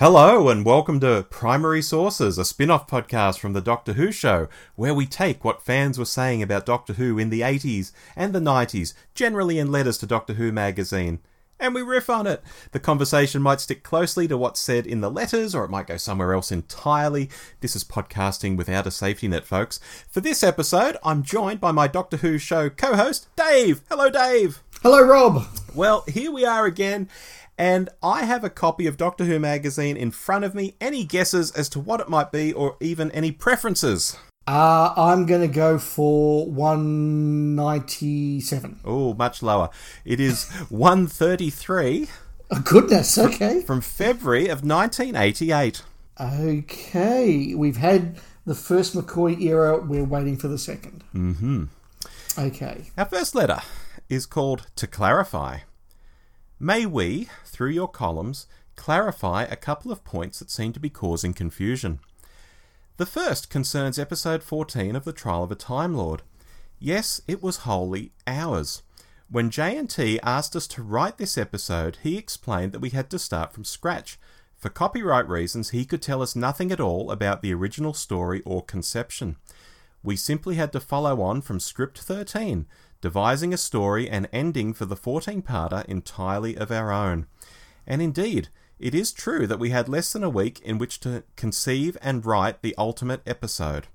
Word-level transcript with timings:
Hello, 0.00 0.48
and 0.48 0.64
welcome 0.64 1.00
to 1.00 1.26
Primary 1.28 1.82
Sources, 1.82 2.38
a 2.38 2.44
spin 2.44 2.70
off 2.70 2.86
podcast 2.86 3.40
from 3.40 3.52
The 3.52 3.60
Doctor 3.60 3.94
Who 3.94 4.12
Show, 4.12 4.48
where 4.76 4.94
we 4.94 5.06
take 5.06 5.42
what 5.42 5.60
fans 5.60 5.98
were 5.98 6.04
saying 6.04 6.40
about 6.40 6.64
Doctor 6.64 6.92
Who 6.92 7.18
in 7.18 7.30
the 7.30 7.40
80s 7.40 7.90
and 8.14 8.32
the 8.32 8.38
90s, 8.38 8.94
generally 9.12 9.58
in 9.58 9.72
letters 9.72 9.98
to 9.98 10.06
Doctor 10.06 10.34
Who 10.34 10.52
magazine, 10.52 11.18
and 11.58 11.74
we 11.74 11.82
riff 11.82 12.08
on 12.08 12.28
it. 12.28 12.44
The 12.70 12.78
conversation 12.78 13.42
might 13.42 13.60
stick 13.60 13.82
closely 13.82 14.28
to 14.28 14.38
what's 14.38 14.60
said 14.60 14.86
in 14.86 15.00
the 15.00 15.10
letters, 15.10 15.52
or 15.52 15.64
it 15.64 15.70
might 15.70 15.88
go 15.88 15.96
somewhere 15.96 16.32
else 16.32 16.52
entirely. 16.52 17.28
This 17.60 17.74
is 17.74 17.82
podcasting 17.82 18.56
without 18.56 18.86
a 18.86 18.92
safety 18.92 19.26
net, 19.26 19.44
folks. 19.44 19.80
For 20.08 20.20
this 20.20 20.44
episode, 20.44 20.96
I'm 21.02 21.24
joined 21.24 21.60
by 21.60 21.72
my 21.72 21.88
Doctor 21.88 22.18
Who 22.18 22.38
Show 22.38 22.70
co 22.70 22.94
host, 22.94 23.26
Dave. 23.34 23.80
Hello, 23.88 24.10
Dave. 24.10 24.62
Hello, 24.80 25.02
Rob. 25.02 25.44
Well, 25.74 26.04
here 26.06 26.30
we 26.30 26.44
are 26.44 26.66
again. 26.66 27.08
And 27.58 27.88
I 28.02 28.24
have 28.24 28.44
a 28.44 28.50
copy 28.50 28.86
of 28.86 28.96
Doctor 28.96 29.24
Who 29.24 29.38
magazine 29.40 29.96
in 29.96 30.12
front 30.12 30.44
of 30.44 30.54
me. 30.54 30.76
Any 30.80 31.04
guesses 31.04 31.50
as 31.50 31.68
to 31.70 31.80
what 31.80 32.00
it 32.00 32.08
might 32.08 32.30
be, 32.30 32.52
or 32.52 32.76
even 32.80 33.10
any 33.10 33.32
preferences? 33.32 34.16
Uh, 34.46 34.94
I'm 34.96 35.26
going 35.26 35.40
to 35.42 35.48
go 35.54 35.76
for 35.78 36.46
197. 36.46 38.78
Oh, 38.84 39.12
much 39.14 39.42
lower. 39.42 39.70
It 40.04 40.20
is 40.20 40.48
133 40.70 42.08
Oh, 42.50 42.60
goodness, 42.64 43.18
okay. 43.18 43.60
from 43.60 43.82
February 43.82 44.44
of 44.48 44.64
1988. 44.64 45.82
Okay, 46.18 47.54
we've 47.54 47.76
had 47.76 48.18
the 48.46 48.54
first 48.54 48.94
McCoy 48.94 49.38
era, 49.42 49.76
we're 49.78 50.02
waiting 50.04 50.38
for 50.38 50.48
the 50.48 50.56
second. 50.56 51.04
Mm-hmm. 51.14 51.64
Okay. 52.38 52.84
Our 52.96 53.04
first 53.04 53.34
letter 53.34 53.60
is 54.08 54.24
called 54.24 54.66
To 54.76 54.86
Clarify. 54.86 55.58
May 56.60 56.86
we, 56.86 57.28
through 57.44 57.70
your 57.70 57.86
columns, 57.86 58.48
clarify 58.74 59.44
a 59.44 59.54
couple 59.54 59.92
of 59.92 60.02
points 60.02 60.40
that 60.40 60.50
seem 60.50 60.72
to 60.72 60.80
be 60.80 60.90
causing 60.90 61.32
confusion. 61.32 62.00
The 62.96 63.06
first 63.06 63.48
concerns 63.48 63.96
episode 63.96 64.42
14 64.42 64.96
of 64.96 65.04
The 65.04 65.12
Trial 65.12 65.44
of 65.44 65.52
a 65.52 65.54
Time 65.54 65.94
Lord. 65.94 66.22
Yes, 66.80 67.20
it 67.28 67.40
was 67.40 67.58
wholly 67.58 68.10
ours. 68.26 68.82
When 69.30 69.50
JNT 69.50 70.18
asked 70.24 70.56
us 70.56 70.66
to 70.68 70.82
write 70.82 71.16
this 71.16 71.38
episode, 71.38 71.98
he 72.02 72.18
explained 72.18 72.72
that 72.72 72.80
we 72.80 72.90
had 72.90 73.08
to 73.10 73.20
start 73.20 73.52
from 73.52 73.64
scratch. 73.64 74.18
For 74.56 74.68
copyright 74.68 75.28
reasons, 75.28 75.70
he 75.70 75.84
could 75.84 76.02
tell 76.02 76.22
us 76.22 76.34
nothing 76.34 76.72
at 76.72 76.80
all 76.80 77.12
about 77.12 77.40
the 77.40 77.54
original 77.54 77.94
story 77.94 78.42
or 78.44 78.64
conception. 78.64 79.36
We 80.02 80.16
simply 80.16 80.56
had 80.56 80.72
to 80.72 80.80
follow 80.80 81.20
on 81.22 81.42
from 81.42 81.60
script 81.60 81.98
13, 81.98 82.66
devising 83.00 83.52
a 83.52 83.58
story 83.58 84.08
and 84.08 84.28
ending 84.32 84.72
for 84.74 84.84
the 84.84 84.96
14 84.96 85.42
parter 85.42 85.84
entirely 85.86 86.56
of 86.56 86.70
our 86.70 86.90
own. 86.90 87.26
And 87.86 88.02
indeed, 88.02 88.48
it 88.78 88.94
is 88.94 89.12
true 89.12 89.46
that 89.46 89.58
we 89.58 89.70
had 89.70 89.88
less 89.88 90.12
than 90.12 90.22
a 90.22 90.30
week 90.30 90.60
in 90.60 90.78
which 90.78 91.00
to 91.00 91.24
conceive 91.36 91.96
and 92.00 92.24
write 92.24 92.62
the 92.62 92.74
ultimate 92.78 93.22
episode. 93.26 93.88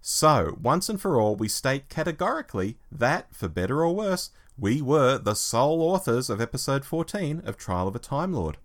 So, 0.00 0.56
once 0.60 0.88
and 0.88 1.00
for 1.00 1.20
all, 1.20 1.36
we 1.36 1.48
state 1.48 1.90
categorically 1.90 2.78
that, 2.90 3.34
for 3.34 3.48
better 3.48 3.84
or 3.84 3.94
worse, 3.94 4.30
we 4.58 4.80
were 4.80 5.18
the 5.18 5.34
sole 5.34 5.82
authors 5.82 6.30
of 6.30 6.40
episode 6.40 6.84
14 6.84 7.42
of 7.44 7.56
Trial 7.58 7.88
of 7.88 7.96
a 7.96 7.98
Time 7.98 8.32
Lord. 8.32 8.56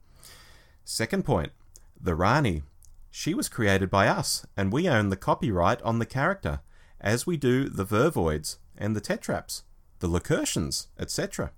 Second 0.85 1.25
point 1.25 1.52
the 1.99 2.15
Rani. 2.15 2.63
She 3.09 3.33
was 3.33 3.49
created 3.49 3.89
by 3.89 4.07
us, 4.07 4.45
and 4.55 4.71
we 4.71 4.89
own 4.89 5.09
the 5.09 5.15
copyright 5.15 5.81
on 5.81 5.99
the 5.99 6.05
character, 6.05 6.59
as 6.99 7.25
we 7.25 7.37
do 7.37 7.69
the 7.69 7.85
Vervoids 7.85 8.57
and 8.77 8.95
the 8.95 9.02
Tetraps, 9.02 9.63
the 9.99 10.07
Lakertyans, 10.07 10.88
etc. 10.99 11.51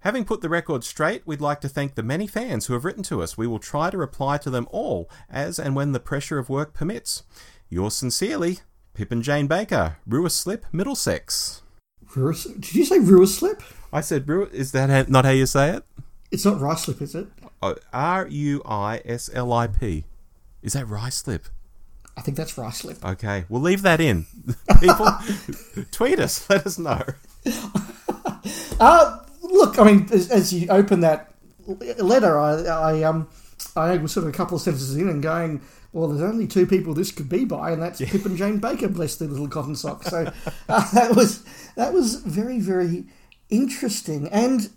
Having 0.00 0.26
put 0.26 0.40
the 0.42 0.48
record 0.48 0.84
straight, 0.84 1.26
we'd 1.26 1.40
like 1.40 1.60
to 1.62 1.68
thank 1.68 1.94
the 1.94 2.02
many 2.02 2.26
fans 2.26 2.66
who 2.66 2.74
have 2.74 2.84
written 2.84 3.02
to 3.04 3.20
us. 3.22 3.36
We 3.36 3.46
will 3.48 3.58
try 3.58 3.90
to 3.90 3.98
reply 3.98 4.38
to 4.38 4.50
them 4.50 4.68
all 4.70 5.10
as 5.28 5.58
and 5.58 5.74
when 5.74 5.92
the 5.92 5.98
pressure 6.00 6.38
of 6.38 6.48
work 6.48 6.72
permits. 6.72 7.24
Yours 7.68 7.94
sincerely, 7.94 8.58
Pip 8.94 9.10
and 9.10 9.22
Jane 9.24 9.46
Baker, 9.48 9.96
Ruislip, 10.08 10.62
Middlesex. 10.72 11.62
Ruis- 12.14 12.44
Did 12.44 12.74
you 12.74 12.84
say 12.84 12.98
Ruislip? 13.00 13.60
I 13.92 14.00
said, 14.00 14.28
Ru- 14.28 14.48
is 14.52 14.72
that 14.72 14.88
how- 14.88 15.04
not 15.08 15.24
how 15.24 15.30
you 15.32 15.46
say 15.46 15.70
it? 15.70 15.84
It's 16.30 16.44
not 16.44 16.58
Ruislip, 16.60 17.02
is 17.02 17.14
it? 17.14 17.26
Oh, 17.60 17.74
R 17.92 18.28
U 18.28 18.62
I 18.64 19.02
S 19.04 19.28
L 19.34 19.52
I 19.52 19.66
P. 19.66 20.04
Is 20.62 20.74
that 20.74 20.86
Ruislip? 20.86 21.46
I 22.16 22.20
think 22.20 22.36
that's 22.36 22.54
Ruislip. 22.54 23.04
Okay, 23.04 23.44
we'll 23.48 23.60
leave 23.62 23.82
that 23.82 24.00
in. 24.00 24.26
People, 24.80 25.08
tweet 25.90 26.18
us, 26.20 26.48
let 26.48 26.66
us 26.66 26.78
know. 26.78 27.02
Uh, 28.80 29.18
look, 29.42 29.76
I 29.76 29.84
mean, 29.84 30.08
as, 30.12 30.30
as 30.30 30.52
you 30.52 30.68
open 30.68 31.00
that 31.00 31.34
letter, 31.66 32.38
I, 32.38 32.62
I 32.62 33.02
um, 33.02 33.28
I 33.74 33.96
was 33.96 34.12
sort 34.12 34.26
of 34.26 34.32
a 34.32 34.36
couple 34.36 34.56
of 34.56 34.62
sentences 34.62 34.96
in 34.96 35.08
and 35.08 35.20
going, 35.22 35.60
well, 35.92 36.08
there's 36.08 36.22
only 36.22 36.46
two 36.46 36.66
people 36.66 36.94
this 36.94 37.10
could 37.10 37.28
be 37.28 37.44
by, 37.44 37.70
and 37.70 37.82
that's 37.82 38.00
Pip 38.00 38.24
and 38.24 38.36
Jane 38.36 38.58
Baker, 38.58 38.88
bless 38.88 39.16
their 39.16 39.28
little 39.28 39.48
cotton 39.48 39.74
socks. 39.74 40.06
So 40.06 40.32
uh, 40.68 40.90
that 40.92 41.16
was 41.16 41.44
that 41.74 41.92
was 41.92 42.16
very 42.16 42.60
very 42.60 43.04
interesting, 43.50 44.28
and 44.28 44.70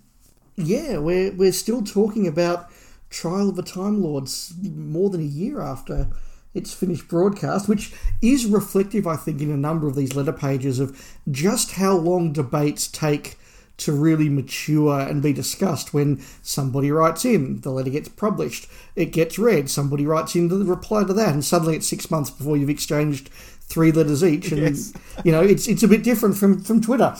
yeah, 0.56 0.98
we're 0.98 1.32
we're 1.32 1.52
still 1.52 1.84
talking 1.84 2.28
about 2.28 2.72
Trial 3.09 3.50
of 3.50 3.56
the 3.56 3.64
Time 3.64 4.02
Lords 4.02 4.53
more 4.64 5.09
than 5.09 5.22
a 5.22 5.26
year 5.26 5.62
after 5.62 6.08
its 6.53 6.73
finished 6.73 7.07
broadcast, 7.07 7.69
which 7.69 7.94
is 8.22 8.45
reflective, 8.45 9.07
I 9.07 9.16
think, 9.16 9.41
in 9.41 9.51
a 9.51 9.57
number 9.57 9.88
of 9.88 9.95
these 9.95 10.16
letter 10.16 10.34
pages 10.34 10.79
of 10.79 11.01
just 11.29 11.73
how 11.73 11.95
long 11.95 12.34
debates 12.34 12.88
take 12.88 13.38
to 13.78 13.91
really 13.94 14.29
mature 14.29 15.00
and 15.00 15.23
be 15.23 15.34
discussed 15.34 15.94
when 15.94 16.22
somebody 16.44 16.91
writes 16.91 17.25
in, 17.25 17.61
the 17.61 17.72
letter 17.72 17.90
gets 17.90 18.09
published, 18.09 18.67
it 18.95 19.06
gets 19.11 19.40
read, 19.40 19.69
somebody 19.69 20.06
writes 20.06 20.35
in 20.35 20.50
the 20.50 20.57
reply 20.63 21.03
to 21.03 21.13
that, 21.13 21.34
and 21.34 21.44
suddenly 21.44 21.78
it's 21.78 21.88
six 21.88 22.11
months 22.11 22.29
before 22.29 22.57
you've 22.57 22.69
exchanged 22.69 23.29
three 23.29 23.91
letters 23.91 24.23
each. 24.23 24.51
And, 24.51 24.61
Yes. 24.61 24.94
you 25.23 25.31
know, 25.31 25.41
it's, 25.41 25.67
it's 25.67 25.81
a 25.81 25.88
bit 25.88 26.03
different 26.03 26.38
from, 26.38 26.61
from 26.61 26.79
Twitter. 26.81 27.16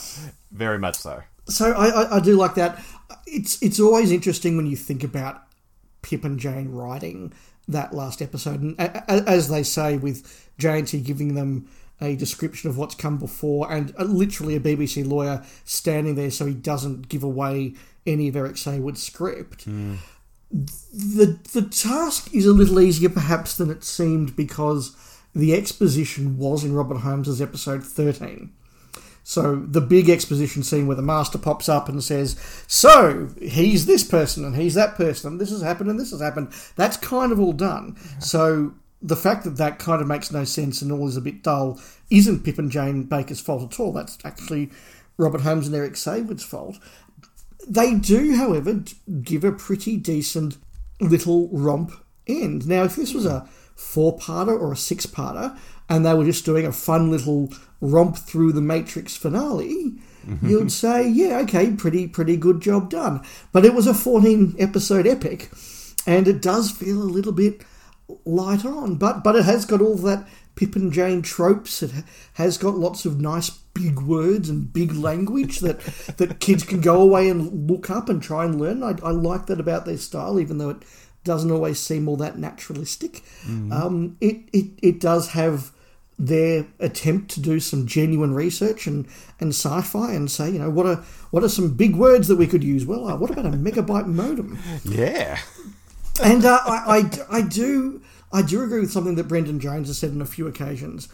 Very 0.52 0.78
much 0.78 0.96
so. 0.98 1.24
So 1.48 1.72
I, 1.72 1.88
I, 1.88 2.18
I 2.18 2.20
do 2.20 2.36
like 2.36 2.56
that. 2.56 2.84
It's 3.26 3.62
it's 3.64 3.80
always 3.80 4.12
interesting 4.12 4.56
when 4.58 4.68
you 4.68 4.76
think 4.76 5.04
about 5.04 5.42
Pip 6.12 6.26
and 6.26 6.38
Jane 6.38 6.70
writing 6.70 7.32
that 7.70 7.94
last 7.94 8.22
episode, 8.22 8.62
and 8.62 8.76
as 8.78 9.48
they 9.48 9.64
say, 9.64 9.96
with 9.98 10.52
JNT 10.60 11.06
giving 11.06 11.36
them 11.36 11.70
a 12.02 12.18
description 12.18 12.70
of 12.70 12.78
what's 12.78 12.96
come 12.96 13.18
before, 13.18 13.72
and 13.72 13.94
uh 13.98 14.04
literally 14.04 14.56
a 14.56 14.60
BBC 14.60 15.08
lawyer 15.08 15.42
standing 15.64 16.16
there 16.16 16.32
so 16.32 16.46
he 16.46 16.54
doesn't 16.54 17.08
give 17.08 17.24
away 17.24 17.76
any 18.06 18.28
of 18.28 18.36
Eric 18.36 18.58
Saward's 18.58 19.02
script. 19.02 19.66
The 19.66 21.40
the 21.54 21.62
task 21.62 22.34
is 22.34 22.46
a 22.46 22.52
little 22.52 22.82
easier 22.82 23.10
perhaps 23.10 23.56
than 23.56 23.70
it 23.70 23.86
seemed 23.86 24.36
because 24.36 24.94
the 25.34 25.56
exposition 25.56 26.38
was 26.38 26.66
in 26.66 26.74
Robert 26.74 26.98
Holmes's 26.98 27.42
episode 27.42 27.86
thirteen. 27.86 28.52
So 29.32 29.64
the 29.66 29.80
big 29.80 30.10
exposition 30.10 30.62
scene 30.62 30.88
where 30.88 30.98
the 30.98 31.02
master 31.02 31.38
pops 31.38 31.70
up 31.70 31.88
and 31.88 32.04
says, 32.04 32.36
"So 32.68 33.30
he's 33.42 33.86
this 33.86 34.04
person 34.04 34.44
and 34.44 34.58
he's 34.58 34.74
that 34.74 34.96
person 34.96 35.32
and 35.32 35.40
this 35.40 35.52
has 35.52 35.62
happened 35.62 35.90
and 35.90 35.98
this 35.98 36.12
has 36.12 36.20
happened." 36.20 36.50
That's 36.76 36.98
kind 36.98 37.32
of 37.32 37.40
all 37.40 37.54
done. 37.54 37.96
So 38.20 38.74
the 39.02 39.16
fact 39.16 39.46
that 39.46 39.56
that 39.56 39.80
kind 39.80 40.02
of 40.02 40.08
makes 40.10 40.34
no 40.34 40.44
sense 40.44 40.82
and 40.82 40.92
all 40.92 41.08
is 41.08 41.16
a 41.16 41.22
bit 41.22 41.44
dull 41.44 41.80
isn't 42.10 42.44
Pip 42.44 42.60
and 42.60 42.70
Jane 42.70 43.04
Baker's 43.04 43.40
fault 43.40 43.72
at 43.72 43.80
all. 43.80 43.94
That's 43.94 44.18
actually 44.26 44.70
Robert 45.16 45.42
Holmes 45.42 45.66
and 45.66 45.76
Eric 45.78 45.96
Saward's 45.96 46.44
fault. 46.44 46.78
They 47.66 47.94
do, 47.94 48.36
however, 48.36 48.84
give 49.24 49.46
a 49.46 49.54
pretty 49.54 49.96
decent 49.96 50.58
little 51.00 51.48
romp 51.54 51.94
end. 52.28 52.68
Now, 52.68 52.84
if 52.84 52.98
this 52.98 53.14
was 53.14 53.26
a 53.26 53.48
four 53.78 54.18
parter 54.18 54.60
or 54.60 54.74
a 54.74 54.76
six 54.76 55.06
parter, 55.06 55.58
and 55.92 56.06
they 56.06 56.14
were 56.14 56.24
just 56.24 56.46
doing 56.46 56.66
a 56.66 56.72
fun 56.72 57.12
little 57.12 57.52
romp 57.82 58.16
through 58.16 58.54
the 58.54 58.62
Matrix 58.62 59.18
finale, 59.18 59.96
you'd 60.42 60.72
say, 60.72 61.06
yeah, 61.08 61.40
okay, 61.40 61.72
pretty 61.72 62.08
pretty 62.08 62.38
good 62.38 62.62
job 62.62 62.90
done. 62.90 63.22
But 63.52 63.66
it 63.66 63.74
was 63.74 63.88
a 63.88 63.94
14 63.94 64.56
episode 64.58 65.06
epic, 65.06 65.52
and 66.08 66.30
it 66.30 66.42
does 66.42 66.72
feel 66.72 67.02
a 67.02 67.04
little 67.04 67.34
bit 67.34 67.66
light 68.24 68.64
on, 68.64 68.96
but 68.96 69.22
but 69.22 69.36
it 69.36 69.44
has 69.44 69.66
got 69.66 69.82
all 69.82 69.98
that 69.98 70.26
Pip 70.56 70.78
and 70.78 70.94
Jane 70.94 71.22
tropes. 71.22 71.84
It 71.84 71.92
has 72.34 72.58
got 72.58 72.76
lots 72.76 73.06
of 73.06 73.20
nice 73.20 73.50
big 73.50 74.00
words 74.00 74.50
and 74.50 74.72
big 74.72 74.94
language 74.94 75.60
that 75.60 75.80
that 76.18 76.40
kids 76.40 76.64
can 76.64 76.80
go 76.80 77.02
away 77.02 77.30
and 77.30 77.70
look 77.70 77.90
up 77.90 78.08
and 78.08 78.24
try 78.24 78.46
and 78.46 78.62
learn. 78.62 78.82
I, 78.82 78.96
I 79.04 79.12
like 79.12 79.48
that 79.48 79.60
about 79.60 79.86
their 79.86 79.98
style, 79.98 80.40
even 80.40 80.58
though 80.58 80.70
it 80.70 80.84
doesn't 81.26 81.52
always 81.52 81.80
seem 81.80 82.08
all 82.08 82.18
that 82.18 82.38
naturalistic. 82.38 83.24
Um, 83.74 84.18
it, 84.22 84.38
it 84.54 84.72
it 84.82 85.00
does 85.02 85.30
have 85.30 85.72
their 86.20 86.68
attempt 86.80 87.32
to 87.32 87.40
do 87.40 87.60
some 87.60 87.88
genuine 87.88 88.34
research 88.34 88.86
and, 88.86 89.08
and 89.40 89.50
sci-fi 89.50 90.14
and 90.14 90.30
say, 90.30 90.52
you 90.52 90.60
know, 90.60 90.70
what 90.70 90.86
are 90.86 91.04
what 91.32 91.44
are 91.44 91.50
some 91.50 91.74
big 91.74 91.96
words 91.96 92.28
that 92.28 92.36
we 92.36 92.48
could 92.48 92.64
use? 92.64 92.86
Well, 92.86 93.08
uh, 93.08 93.16
what 93.16 93.32
about 93.32 93.46
a 93.46 93.50
megabyte 93.50 94.06
modem? 94.08 94.60
Yeah. 94.84 95.40
And 96.22 96.46
uh, 96.46 96.60
I, 96.66 97.10
I, 97.32 97.38
I 97.38 97.42
do 97.42 98.02
I 98.32 98.42
do 98.42 98.64
agree 98.64 98.82
with 98.82 98.92
something 98.92 99.16
that 99.16 99.28
Brendan 99.28 99.60
Jones 99.60 99.88
has 99.88 99.98
said 99.98 100.12
on 100.12 100.22
a 100.22 100.26
few 100.26 100.48
occasions, 100.48 101.10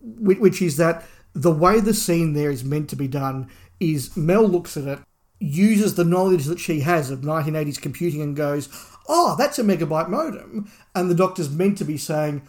which, 0.00 0.38
which 0.38 0.62
is 0.62 0.76
that 0.78 1.04
the 1.32 1.52
way 1.52 1.80
the 1.80 1.94
scene 1.94 2.32
there 2.32 2.50
is 2.50 2.64
meant 2.64 2.90
to 2.90 2.96
be 2.96 3.08
done 3.08 3.48
is 3.78 4.16
Mel 4.16 4.46
looks 4.46 4.76
at 4.76 4.84
it 4.84 4.98
uses 5.38 5.94
the 5.94 6.04
knowledge 6.04 6.44
that 6.44 6.60
she 6.60 6.80
has 6.80 7.10
of 7.10 7.20
1980s 7.20 7.80
computing 7.80 8.20
and 8.20 8.36
goes, 8.36 8.68
"Oh, 9.08 9.36
that's 9.38 9.58
a 9.58 9.62
megabyte 9.62 10.08
modem," 10.08 10.70
and 10.94 11.10
the 11.10 11.14
Doctor's 11.14 11.50
meant 11.50 11.78
to 11.78 11.84
be 11.84 11.96
saying, 11.96 12.42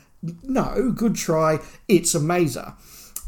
"No, 0.44 0.92
good 0.96 1.16
try, 1.16 1.60
it's 1.88 2.16
a 2.16 2.20
maser," 2.20 2.74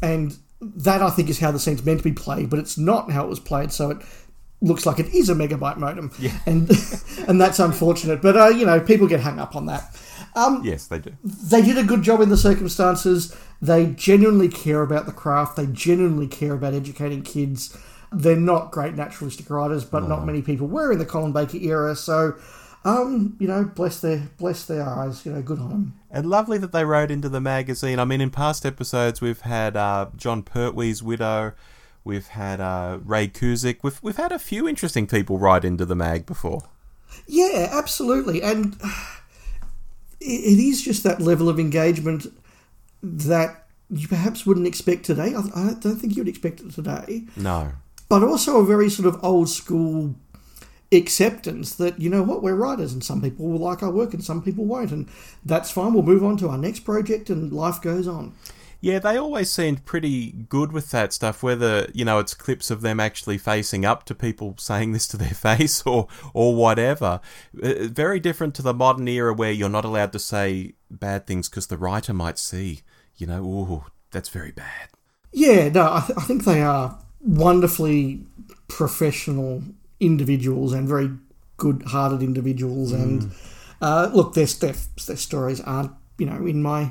and 0.02 0.36
that 0.60 1.02
I 1.02 1.10
think 1.10 1.28
is 1.28 1.40
how 1.40 1.50
the 1.50 1.58
scene's 1.58 1.84
meant 1.84 1.98
to 1.98 2.04
be 2.04 2.12
played, 2.12 2.50
but 2.50 2.58
it's 2.58 2.78
not 2.78 3.10
how 3.10 3.24
it 3.24 3.28
was 3.28 3.40
played. 3.40 3.72
So 3.72 3.90
it 3.90 3.98
looks 4.62 4.86
like 4.86 4.98
it 4.98 5.12
is 5.14 5.28
a 5.28 5.34
megabyte 5.34 5.76
modem, 5.76 6.10
Yeah. 6.18 6.38
and 6.46 6.70
and 7.28 7.40
that's 7.40 7.58
unfortunate. 7.58 8.22
But 8.22 8.36
uh, 8.36 8.48
you 8.48 8.64
know, 8.64 8.80
people 8.80 9.06
get 9.06 9.20
hung 9.20 9.38
up 9.38 9.54
on 9.56 9.66
that. 9.66 9.94
Yes, 10.64 10.88
they 10.88 10.98
do. 10.98 11.12
They 11.22 11.62
did 11.62 11.78
a 11.78 11.84
good 11.84 12.02
job 12.02 12.20
in 12.20 12.28
the 12.28 12.36
circumstances. 12.36 13.36
They 13.62 13.86
genuinely 13.86 14.48
care 14.48 14.82
about 14.82 15.06
the 15.06 15.12
craft. 15.12 15.56
They 15.56 15.66
genuinely 15.66 16.26
care 16.26 16.54
about 16.54 16.74
educating 16.74 17.22
kids. 17.22 17.76
They're 18.10 18.34
not 18.36 18.72
great 18.72 18.94
naturalistic 18.94 19.48
writers, 19.48 19.84
but 19.84 20.08
not 20.08 20.24
many 20.26 20.42
people 20.42 20.66
were 20.66 20.90
in 20.92 20.98
the 20.98 21.06
Colin 21.06 21.32
Baker 21.32 21.58
era. 21.58 21.94
So, 21.94 22.34
um, 22.84 23.36
you 23.38 23.48
know, 23.48 23.64
bless 23.64 24.00
their 24.00 24.28
bless 24.38 24.66
their 24.66 24.86
eyes. 24.86 25.24
You 25.24 25.32
know, 25.32 25.42
good 25.42 25.58
on 25.58 25.68
them. 25.70 26.00
And 26.10 26.28
lovely 26.28 26.58
that 26.58 26.72
they 26.72 26.84
wrote 26.84 27.10
into 27.10 27.28
the 27.28 27.40
magazine. 27.40 27.98
I 27.98 28.04
mean, 28.04 28.20
in 28.20 28.30
past 28.30 28.66
episodes, 28.66 29.20
we've 29.20 29.40
had 29.40 29.76
uh, 29.76 30.08
Jon 30.16 30.42
Pertwee's 30.42 31.02
widow, 31.02 31.54
we've 32.04 32.28
had 32.28 32.60
uh, 32.60 32.98
Ray 33.02 33.28
Cusick, 33.28 33.78
we've 33.82 34.02
we've 34.02 34.16
had 34.16 34.32
a 34.32 34.38
few 34.38 34.68
interesting 34.68 35.06
people 35.06 35.38
write 35.38 35.64
into 35.64 35.86
the 35.86 35.94
mag 35.94 36.26
before. 36.26 36.62
Yeah, 37.26 37.68
absolutely, 37.72 38.42
and 38.42 38.76
it, 40.20 40.58
is 40.58 40.82
just 40.82 41.04
that 41.04 41.22
level 41.22 41.48
of 41.48 41.58
engagement 41.58 42.26
that 43.02 43.66
you 43.88 44.08
perhaps 44.08 44.44
wouldn't 44.44 44.66
expect 44.66 45.06
today. 45.06 45.34
I, 45.34 45.40
I 45.54 45.74
don't 45.74 45.96
think 45.96 46.16
you'd 46.16 46.28
expect 46.28 46.60
it 46.60 46.72
today. 46.72 47.24
No, 47.34 47.72
but 48.10 48.22
also 48.22 48.58
a 48.58 48.64
very 48.64 48.90
sort 48.90 49.08
of 49.08 49.24
old 49.24 49.48
school 49.48 50.16
acceptance 50.96 51.74
that 51.76 51.98
you 52.00 52.08
know 52.10 52.22
what 52.22 52.42
we're 52.42 52.54
writers 52.54 52.92
and 52.92 53.02
some 53.04 53.20
people 53.20 53.46
will 53.46 53.58
like 53.58 53.82
our 53.82 53.90
work 53.90 54.14
and 54.14 54.24
some 54.24 54.42
people 54.42 54.64
won't 54.64 54.92
and 54.92 55.08
that's 55.44 55.70
fine 55.70 55.92
we'll 55.92 56.02
move 56.02 56.24
on 56.24 56.36
to 56.36 56.48
our 56.48 56.58
next 56.58 56.80
project 56.80 57.30
and 57.30 57.52
life 57.52 57.80
goes 57.80 58.06
on 58.08 58.34
yeah, 58.80 58.98
they 58.98 59.16
always 59.16 59.50
seemed 59.50 59.86
pretty 59.86 60.30
good 60.30 60.70
with 60.70 60.90
that 60.90 61.14
stuff. 61.14 61.42
Whether 61.42 61.88
you 61.94 62.04
know 62.04 62.18
it's 62.18 62.34
clips 62.34 62.70
of 62.70 62.82
them 62.82 63.00
actually 63.00 63.38
facing 63.38 63.86
up 63.86 64.04
to 64.04 64.14
people 64.14 64.56
saying 64.58 64.92
this 64.92 65.06
to 65.08 65.16
their 65.16 65.28
face 65.30 65.82
or 65.86 66.06
or 66.34 66.54
whatever. 66.54 67.20
Uh, 67.62 67.72
Very 67.84 68.20
different 68.20 68.54
to 68.56 68.62
the 68.62 68.74
modern 68.74 69.08
era 69.08 69.32
where 69.32 69.52
you're 69.52 69.70
not 69.70 69.86
allowed 69.86 70.12
to 70.12 70.18
say 70.18 70.74
bad 70.90 71.26
things 71.26 71.48
because 71.48 71.68
the 71.68 71.78
writer 71.78 72.12
might 72.12 72.38
see. 72.38 72.82
You 73.16 73.26
know, 73.26 73.42
ooh, 73.42 73.84
that's 74.10 74.28
very 74.28 74.52
bad. 74.52 74.88
yeah 75.32 75.70
no 75.70 75.84
I, 75.90 76.00
th- 76.06 76.18
I 76.18 76.22
think 76.22 76.44
they 76.44 76.60
are 76.60 76.98
wonderfully 77.20 78.26
professional 78.68 79.62
individuals 80.04 80.72
and 80.72 80.88
very 80.88 81.10
good-hearted 81.56 82.22
individuals 82.22 82.92
and 82.92 83.32
uh, 83.80 84.10
look 84.12 84.34
their, 84.34 84.46
their 84.46 84.74
their 85.06 85.16
stories 85.16 85.60
aren't 85.60 85.92
you 86.18 86.26
know 86.26 86.46
in 86.46 86.62
my 86.62 86.90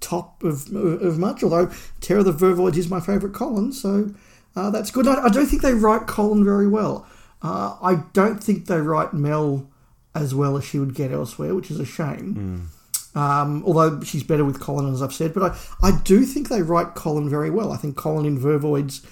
top 0.00 0.42
of 0.44 0.72
of 0.74 1.18
much 1.18 1.42
although 1.42 1.70
Terror 2.00 2.22
the 2.22 2.32
Vervoids 2.32 2.76
is 2.76 2.88
my 2.88 3.00
favourite 3.00 3.34
Colin 3.34 3.72
so 3.72 4.14
uh, 4.54 4.70
that's 4.70 4.90
good. 4.90 5.06
I, 5.06 5.24
I 5.24 5.28
don't 5.28 5.46
think 5.46 5.60
they 5.60 5.74
write 5.74 6.06
Colin 6.06 6.42
very 6.42 6.66
well. 6.66 7.06
Uh, 7.42 7.76
I 7.82 7.96
don't 8.14 8.42
think 8.42 8.66
they 8.66 8.80
write 8.80 9.12
Mel 9.12 9.70
as 10.14 10.34
well 10.34 10.56
as 10.56 10.64
she 10.64 10.78
would 10.78 10.94
get 10.94 11.12
elsewhere 11.12 11.54
which 11.54 11.70
is 11.70 11.78
a 11.78 11.84
shame. 11.84 12.70
Um, 13.14 13.62
although 13.66 14.00
she's 14.02 14.22
better 14.22 14.44
with 14.44 14.60
Colin 14.60 14.92
as 14.92 15.02
I've 15.02 15.12
said 15.12 15.34
but 15.34 15.42
I, 15.42 15.88
I 15.88 15.98
do 16.04 16.24
think 16.24 16.48
they 16.48 16.62
write 16.62 16.94
Colin 16.94 17.28
very 17.28 17.50
well. 17.50 17.72
I 17.72 17.76
think 17.76 17.96
Colin 17.96 18.26
in 18.26 18.38
Vervoids 18.38 19.04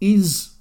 is 0.00 0.54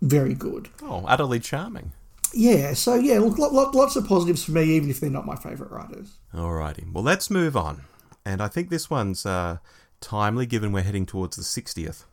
very 0.00 0.34
good 0.34 0.68
Oh, 0.82 1.04
utterly 1.06 1.40
charming. 1.40 1.92
yeah 2.32 2.74
so 2.74 2.94
yeah 2.94 3.18
look, 3.18 3.38
lot, 3.38 3.52
lot, 3.52 3.74
lots 3.74 3.96
of 3.96 4.06
positives 4.06 4.44
for 4.44 4.52
me 4.52 4.64
even 4.64 4.90
if 4.90 5.00
they're 5.00 5.10
not 5.10 5.26
my 5.26 5.36
favourite 5.36 5.72
writers 5.72 6.18
Alrighty, 6.34 6.92
well, 6.92 7.02
let's 7.04 7.30
move 7.30 7.56
on. 7.56 7.82
And 8.24 8.42
I 8.42 8.48
think 8.48 8.68
this 8.68 8.90
one's 8.90 9.24
uh, 9.24 9.58
timely 10.02 10.44
given 10.44 10.72
we're 10.72 10.82
heading 10.82 11.06
towards 11.06 11.36
the 11.36 11.42
60th. 11.42 12.04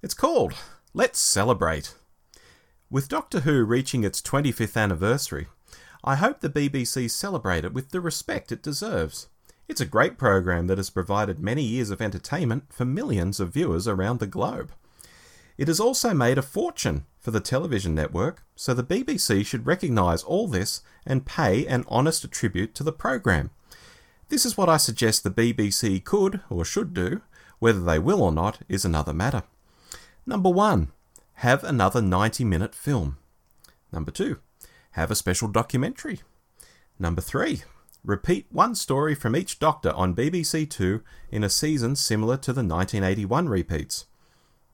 It's 0.00 0.14
called 0.14 0.54
Let's 0.94 1.18
Celebrate. 1.18 1.94
With 2.88 3.08
Doctor 3.08 3.40
Who 3.40 3.64
reaching 3.64 4.04
its 4.04 4.22
25th 4.22 4.80
anniversary, 4.80 5.48
I 6.04 6.14
hope 6.14 6.38
the 6.40 6.48
BBC 6.48 7.10
celebrate 7.10 7.64
it 7.64 7.72
with 7.74 7.90
the 7.90 8.00
respect 8.00 8.52
it 8.52 8.62
deserves. 8.62 9.26
It's 9.66 9.80
a 9.80 9.86
great 9.86 10.16
program 10.16 10.68
that 10.68 10.78
has 10.78 10.90
provided 10.90 11.40
many 11.40 11.64
years 11.64 11.90
of 11.90 12.00
entertainment 12.00 12.66
for 12.72 12.84
millions 12.84 13.40
of 13.40 13.52
viewers 13.52 13.88
around 13.88 14.20
the 14.20 14.28
globe. 14.28 14.70
It 15.58 15.68
has 15.68 15.80
also 15.80 16.12
made 16.12 16.38
a 16.38 16.42
fortune 16.42 17.06
for 17.18 17.30
the 17.30 17.40
television 17.40 17.94
network, 17.94 18.44
so 18.54 18.74
the 18.74 18.84
BBC 18.84 19.44
should 19.44 19.66
recognise 19.66 20.22
all 20.22 20.48
this 20.48 20.82
and 21.06 21.26
pay 21.26 21.66
an 21.66 21.84
honest 21.88 22.30
tribute 22.30 22.74
to 22.74 22.84
the 22.84 22.92
program. 22.92 23.50
This 24.28 24.44
is 24.44 24.56
what 24.56 24.68
I 24.68 24.76
suggest 24.76 25.22
the 25.22 25.30
BBC 25.30 26.04
could 26.04 26.40
or 26.50 26.64
should 26.64 26.92
do. 26.92 27.22
Whether 27.58 27.80
they 27.80 27.98
will 27.98 28.22
or 28.22 28.32
not 28.32 28.58
is 28.68 28.84
another 28.84 29.14
matter. 29.14 29.44
Number 30.26 30.50
one, 30.50 30.92
have 31.40 31.64
another 31.64 32.02
90 32.02 32.44
minute 32.44 32.74
film. 32.74 33.16
Number 33.92 34.10
two, 34.10 34.38
have 34.92 35.10
a 35.10 35.14
special 35.14 35.48
documentary. 35.48 36.20
Number 36.98 37.20
three, 37.20 37.62
repeat 38.04 38.46
one 38.50 38.74
story 38.74 39.14
from 39.14 39.36
each 39.36 39.58
Doctor 39.58 39.92
on 39.92 40.14
BBC 40.14 40.68
Two 40.68 41.02
in 41.30 41.44
a 41.44 41.48
season 41.48 41.96
similar 41.96 42.36
to 42.38 42.52
the 42.52 42.62
1981 42.62 43.48
repeats. 43.48 44.06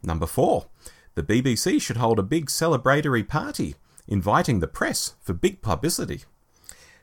Number 0.02 0.26
four, 0.26 0.66
the 1.14 1.22
BBC 1.22 1.80
should 1.80 1.96
hold 1.96 2.18
a 2.18 2.24
big 2.24 2.46
celebratory 2.46 3.26
party, 3.26 3.76
inviting 4.08 4.60
the 4.60 4.66
press 4.66 5.14
for 5.20 5.32
big 5.32 5.62
publicity. 5.62 6.22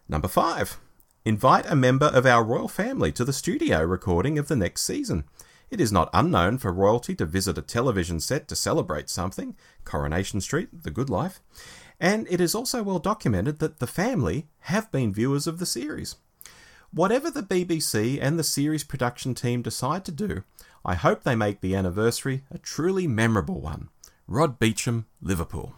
Number 0.07 0.27
five, 0.27 0.79
invite 1.23 1.69
a 1.69 1.75
member 1.75 2.07
of 2.07 2.25
our 2.25 2.43
royal 2.43 2.67
family 2.67 3.11
to 3.13 3.23
the 3.23 3.33
studio 3.33 3.83
recording 3.83 4.39
of 4.39 4.47
the 4.47 4.55
next 4.55 4.83
season. 4.83 5.25
It 5.69 5.79
is 5.79 5.91
not 5.91 6.09
unknown 6.13 6.57
for 6.57 6.73
royalty 6.73 7.13
to 7.15 7.25
visit 7.25 7.57
a 7.57 7.61
television 7.61 8.19
set 8.19 8.47
to 8.47 8.55
celebrate 8.55 9.09
something, 9.09 9.55
Coronation 9.85 10.41
Street, 10.41 10.83
The 10.83 10.89
Good 10.89 11.09
Life, 11.09 11.41
and 11.99 12.27
it 12.29 12.41
is 12.41 12.55
also 12.55 12.81
well 12.81 12.99
documented 12.99 13.59
that 13.59 13.79
the 13.79 13.87
family 13.87 14.47
have 14.61 14.91
been 14.91 15.13
viewers 15.13 15.45
of 15.45 15.59
the 15.59 15.65
series. 15.65 16.15
Whatever 16.91 17.29
the 17.29 17.43
BBC 17.43 18.17
and 18.19 18.39
the 18.39 18.43
series 18.43 18.83
production 18.83 19.35
team 19.35 19.61
decide 19.61 20.03
to 20.05 20.11
do, 20.11 20.43
I 20.85 20.95
hope 20.95 21.23
they 21.23 21.35
make 21.35 21.61
the 21.61 21.75
anniversary 21.75 22.43
a 22.51 22.57
truly 22.57 23.07
memorable 23.07 23.59
one. 23.61 23.89
Rod 24.27 24.59
Beecham, 24.59 25.05
Liverpool. 25.21 25.75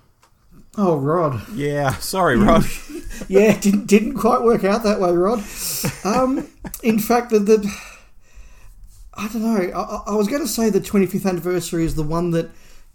oh 0.78 0.98
Rod 0.98 1.42
Yeah, 1.54 1.94
sorry, 1.96 2.38
Rod. 2.38 2.64
yeah, 3.28 3.58
didn't 3.60 3.88
didn't 3.88 4.16
quite 4.18 4.42
work 4.44 4.64
out 4.64 4.84
that 4.84 5.00
way, 5.00 5.12
Rod. 5.12 5.44
Um, 6.06 6.48
in 6.84 7.00
fact, 7.00 7.32
the, 7.32 7.40
the 7.40 7.74
I 9.14 9.28
don't 9.28 9.42
know. 9.44 9.72
I, 9.78 10.12
I- 10.12 10.16
was 10.16 10.28
going 10.28 10.42
to 10.42 10.48
say 10.48 10.70
the 10.70 10.80
25th 10.80 11.26
anniversary 11.26 11.84
is 11.84 11.96
the 11.96 12.04
one 12.04 12.32
that 12.32 12.50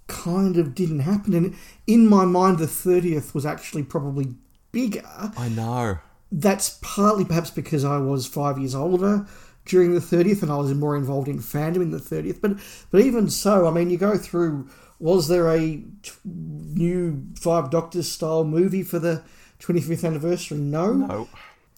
kind 0.06 0.56
of 0.56 0.75
didn't 0.75 1.00
happen, 1.00 1.34
and 1.34 1.54
in 1.86 2.08
my 2.08 2.25
mind, 2.25 2.58
the 2.58 2.66
30th 2.66 3.34
was 3.34 3.44
actually 3.44 3.82
probably 3.82 4.34
bigger. 4.72 5.02
I 5.36 5.48
know. 5.48 5.98
That's 6.32 6.78
partly 6.82 7.25
perhaps 7.25 7.50
because 7.50 7.84
I 7.84 7.98
was 7.98 8.26
five 8.26 8.58
years 8.58 8.75
older 8.75 9.26
during 9.66 9.92
the 9.94 10.00
30th, 10.00 10.42
and 10.42 10.50
I 10.50 10.56
was 10.56 10.73
more 10.73 10.96
involved 10.96 11.28
in 11.28 11.38
fandom 11.38 11.82
in 11.82 11.90
the 11.90 11.99
30th. 11.99 12.40
But 12.40 12.52
but 12.90 13.00
even 13.02 13.28
so, 13.28 13.66
I 13.66 13.70
mean, 13.70 13.90
you 13.90 13.99
go 13.99 14.16
through. 14.16 14.68
Was 14.99 15.28
there 15.28 15.49
a 15.50 15.58
t- 15.58 16.12
new 16.25 17.26
Five 17.38 17.70
Doctors 17.70 18.11
style 18.11 18.44
movie 18.44 18.82
for 18.82 18.99
the 18.99 19.23
25th 19.61 20.04
anniversary? 20.06 20.56
No 20.56 20.94
No. 20.94 21.28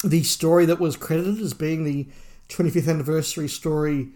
the 0.05 0.23
story 0.23 0.67
that 0.67 0.79
was 0.79 0.97
credited 0.97 1.41
as 1.41 1.53
being 1.53 1.83
the 1.83 2.07
25th 2.49 2.89
anniversary 2.89 3.49
story 3.49 4.11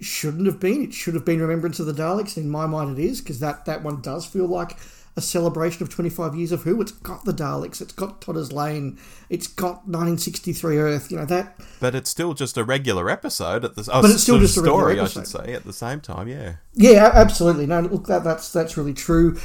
shouldn't 0.00 0.46
have 0.46 0.60
been. 0.60 0.84
It 0.84 0.94
should 0.94 1.14
have 1.14 1.24
been 1.24 1.40
Remembrance 1.40 1.80
of 1.80 1.86
the 1.86 1.92
Daleks. 1.92 2.36
In 2.36 2.48
my 2.48 2.66
mind, 2.66 2.96
it 2.98 3.04
is 3.04 3.20
because 3.20 3.40
that 3.40 3.64
that 3.64 3.82
one 3.82 4.00
does 4.00 4.24
feel 4.26 4.46
like 4.46 4.76
a 5.16 5.22
celebration 5.22 5.82
of 5.82 5.88
25 5.88 6.34
years 6.34 6.52
of 6.52 6.62
Who. 6.64 6.80
It's 6.80 6.92
got 6.92 7.24
the 7.24 7.32
Daleks. 7.32 7.80
It's 7.80 7.92
got 7.92 8.20
Totter's 8.20 8.52
Lane. 8.52 8.98
It's 9.30 9.46
got 9.46 9.86
1963 9.88 10.78
Earth. 10.78 11.10
You 11.10 11.16
know 11.18 11.24
that. 11.24 11.58
But 11.80 11.94
it's 11.94 12.10
still 12.10 12.34
just 12.34 12.56
a 12.58 12.64
regular 12.64 13.08
episode 13.08 13.64
at 13.64 13.76
the 13.76 13.88
oh, 13.92 14.02
But 14.02 14.10
it's 14.10 14.22
still 14.22 14.38
just 14.38 14.56
a 14.56 14.60
story, 14.60 15.00
I 15.00 15.06
should 15.06 15.26
say, 15.26 15.54
at 15.54 15.64
the 15.64 15.72
same 15.72 16.00
time. 16.00 16.28
Yeah. 16.28 16.56
Yeah, 16.74 17.10
absolutely. 17.14 17.66
No, 17.66 17.80
look, 17.80 18.06
that 18.06 18.22
that's 18.24 18.52
that's 18.52 18.76
really 18.76 18.92
true. 18.92 19.38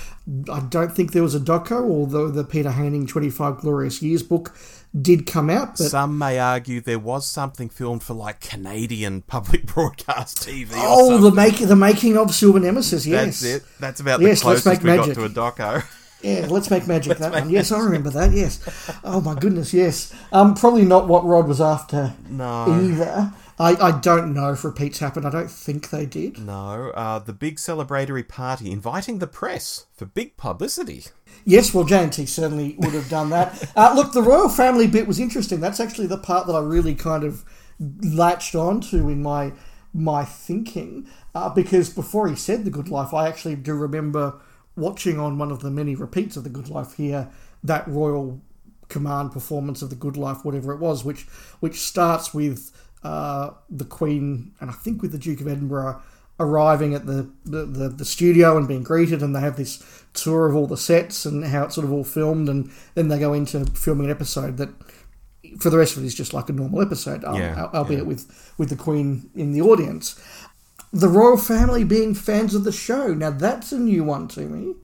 I 0.52 0.60
don't 0.60 0.92
think 0.92 1.14
there 1.14 1.24
was 1.24 1.36
a 1.36 1.40
doco, 1.40 1.90
although 1.90 2.28
the 2.30 2.44
Peter 2.44 2.72
Haining 2.72 3.08
25 3.08 3.60
Glorious 3.60 4.02
Years 4.02 4.22
book 4.22 4.54
did 5.00 5.26
come 5.26 5.50
out. 5.50 5.78
But 5.78 5.88
Some 5.88 6.18
may 6.18 6.38
argue 6.38 6.82
there 6.82 7.00
was 7.00 7.26
something 7.26 7.70
filmed 7.70 8.04
for 8.04 8.14
like 8.14 8.42
Canadian 8.42 9.22
public 9.22 9.66
broadcast 9.74 10.40
TV. 10.40 10.72
Oh, 10.74 11.18
the 11.20 11.32
make 11.32 11.58
the 11.60 11.76
making 11.78 12.18
of 12.18 12.36
Silver 12.36 12.60
Nemesis. 12.60 13.06
Yes, 13.08 13.40
That's 13.40 13.44
it. 13.44 13.64
That's 13.80 14.00
about 14.02 14.20
Yes, 14.20 14.40
the 14.40 14.44
closest 14.44 14.84
we 14.84 14.90
magic. 14.90 15.16
got 15.16 15.22
to 15.22 15.26
a 15.26 15.30
doco. 15.30 15.61
Yeah, 16.24 16.46
let's 16.52 16.70
make 16.70 16.86
magic 16.86 17.18
that 17.18 17.32
one. 17.32 17.50
Yes, 17.50 17.72
I 17.72 17.80
remember 17.80 18.12
that. 18.12 18.32
Yes. 18.32 18.60
Oh 19.04 19.22
my 19.22 19.34
goodness, 19.34 19.74
yes. 19.74 20.14
Um, 20.32 20.54
probably 20.54 20.86
not 20.86 21.08
what 21.08 21.26
Rod 21.26 21.48
was 21.48 21.60
after 21.60 22.14
No. 22.30 22.68
either. 22.80 23.34
I, 23.58 23.76
I 23.76 24.00
don't 24.00 24.32
know 24.36 24.52
if 24.54 24.64
repeats 24.64 25.00
happened. 25.00 25.26
I 25.26 25.32
don't 25.32 25.50
think 25.50 25.90
they 25.90 26.06
did. 26.06 26.38
No, 26.38 26.92
uh, 26.92 27.18
the 27.18 27.34
big 27.34 27.56
celebratory 27.58 28.28
party 28.28 28.72
inviting 28.72 29.18
the 29.18 29.26
press 29.26 29.88
for 29.96 30.06
big 30.06 30.38
publicity. 30.38 31.06
Yes, 31.44 31.74
well, 31.74 31.86
JNT 31.86 32.28
certainly 32.28 32.76
would 32.78 32.94
have 32.94 33.10
done 33.10 33.32
that. 33.32 33.72
Uh, 33.76 33.94
look, 33.96 34.14
the 34.14 34.22
royal 34.22 34.50
family 34.50 34.86
bit 34.86 35.08
was 35.08 35.20
interesting. 35.20 35.60
That's 35.60 35.80
actually 35.80 36.06
the 36.08 36.20
part 36.20 36.46
that 36.46 36.54
I 36.54 36.62
really 36.62 36.94
kind 36.94 37.24
of 37.24 37.44
latched 37.80 38.54
onto 38.54 39.10
in 39.10 39.24
my 39.24 39.54
my 39.92 40.24
thinking, 40.24 41.08
uh, 41.34 41.50
because 41.50 41.90
before 41.90 42.28
he 42.28 42.36
said 42.36 42.64
the 42.64 42.70
Good 42.70 42.90
Life, 42.90 43.12
I 43.12 43.28
actually 43.28 43.56
do 43.56 43.74
remember 43.74 44.36
watching 44.76 45.20
on 45.20 45.38
one 45.38 45.52
of 45.52 45.60
the 45.60 45.72
many 45.72 45.96
repeats 45.96 46.38
of 46.38 46.44
the 46.44 46.50
Good 46.50 46.70
Life 46.70 46.94
here 46.94 47.30
that 47.64 47.88
royal 47.88 48.42
command 48.90 49.32
performance 49.32 49.82
of 49.82 49.90
the 49.90 49.96
Good 49.96 50.18
Life, 50.18 50.44
whatever 50.44 50.74
it 50.74 50.80
was, 50.80 51.04
which 51.04 51.24
which 51.60 51.80
starts 51.80 52.34
with 52.34 52.72
uh, 53.04 53.52
the 53.70 53.86
Queen 53.86 54.54
and 54.60 54.70
I 54.70 54.74
think 54.74 55.02
with 55.02 55.12
the 55.12 55.18
Duke 55.18 55.42
of 55.42 55.48
Edinburgh 55.48 56.02
arriving 56.42 56.94
at 56.94 57.06
the, 57.06 57.30
the, 57.46 57.66
the, 57.66 57.90
the, 57.90 58.06
studio 58.06 58.58
and 58.58 58.68
being 58.68 58.84
greeted, 58.84 59.22
and 59.22 59.36
they 59.36 59.40
have 59.40 59.58
this 59.58 60.04
tour 60.14 60.48
of 60.48 60.56
all 60.56 60.66
the 60.66 60.78
sets 60.78 61.26
and 61.26 61.46
how 61.46 61.66
it's 61.66 61.76
sort 61.76 61.86
of 61.86 61.92
all 61.92 62.04
filmed, 62.04 62.50
and 62.50 62.72
then 62.96 63.10
they 63.10 63.20
go 63.20 63.34
into 63.34 63.64
filming 63.76 64.06
an 64.06 64.12
episode 64.12 64.58
that, 64.58 64.70
for 65.60 65.70
the 65.70 65.78
rest 65.78 65.96
of 65.96 66.04
it, 66.04 66.08
is 66.08 66.16
just 66.16 66.34
like 66.34 66.50
a 66.50 66.54
normal 66.54 66.82
episode, 66.82 67.24
yeah, 67.24 67.70
albeit 67.74 68.00
yeah. 68.00 68.06
with, 68.06 68.54
with 68.58 68.70
the 68.70 68.76
Queen 68.76 69.30
in 69.36 69.52
the 69.52 69.62
audience. 69.62 70.20
The 70.94 71.08
royal 71.08 71.38
family 71.38 71.84
being 71.84 72.14
fans 72.14 72.54
of 72.54 72.64
the 72.64 72.72
show. 72.72 73.14
Now, 73.14 73.32
that's 73.32 73.72
a 73.72 73.80
new 73.80 74.04
one 74.04 74.28
to 74.30 74.42
me. 74.42 74.76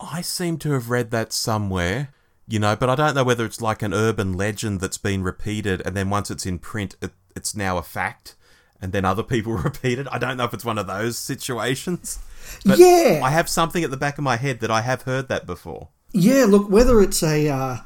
I 0.00 0.20
seem 0.20 0.58
to 0.58 0.72
have 0.72 0.90
read 0.90 1.10
that 1.10 1.32
somewhere 1.32 2.10
you 2.48 2.58
know, 2.58 2.76
but 2.76 2.88
I 2.88 2.94
don't 2.94 3.14
know 3.14 3.24
whether 3.24 3.44
it's 3.44 3.60
like 3.60 3.82
an 3.82 3.92
urban 3.92 4.32
legend 4.34 4.80
that's 4.80 4.98
been 4.98 5.22
repeated, 5.22 5.82
and 5.84 5.96
then 5.96 6.10
once 6.10 6.30
it's 6.30 6.46
in 6.46 6.58
print, 6.58 6.96
it, 7.02 7.10
it's 7.34 7.56
now 7.56 7.76
a 7.76 7.82
fact, 7.82 8.36
and 8.80 8.92
then 8.92 9.04
other 9.04 9.22
people 9.22 9.52
repeat 9.56 9.98
it. 9.98 10.06
I 10.10 10.18
don't 10.18 10.36
know 10.36 10.44
if 10.44 10.54
it's 10.54 10.64
one 10.64 10.78
of 10.78 10.86
those 10.86 11.18
situations. 11.18 12.18
But 12.64 12.78
yeah, 12.78 13.20
I 13.24 13.30
have 13.30 13.48
something 13.48 13.82
at 13.82 13.90
the 13.90 13.96
back 13.96 14.18
of 14.18 14.24
my 14.24 14.36
head 14.36 14.60
that 14.60 14.70
I 14.70 14.82
have 14.82 15.02
heard 15.02 15.28
that 15.28 15.46
before. 15.46 15.88
Yeah, 16.12 16.44
look, 16.44 16.70
whether 16.70 17.00
it's 17.00 17.22
a 17.22 17.48
uh, 17.48 17.78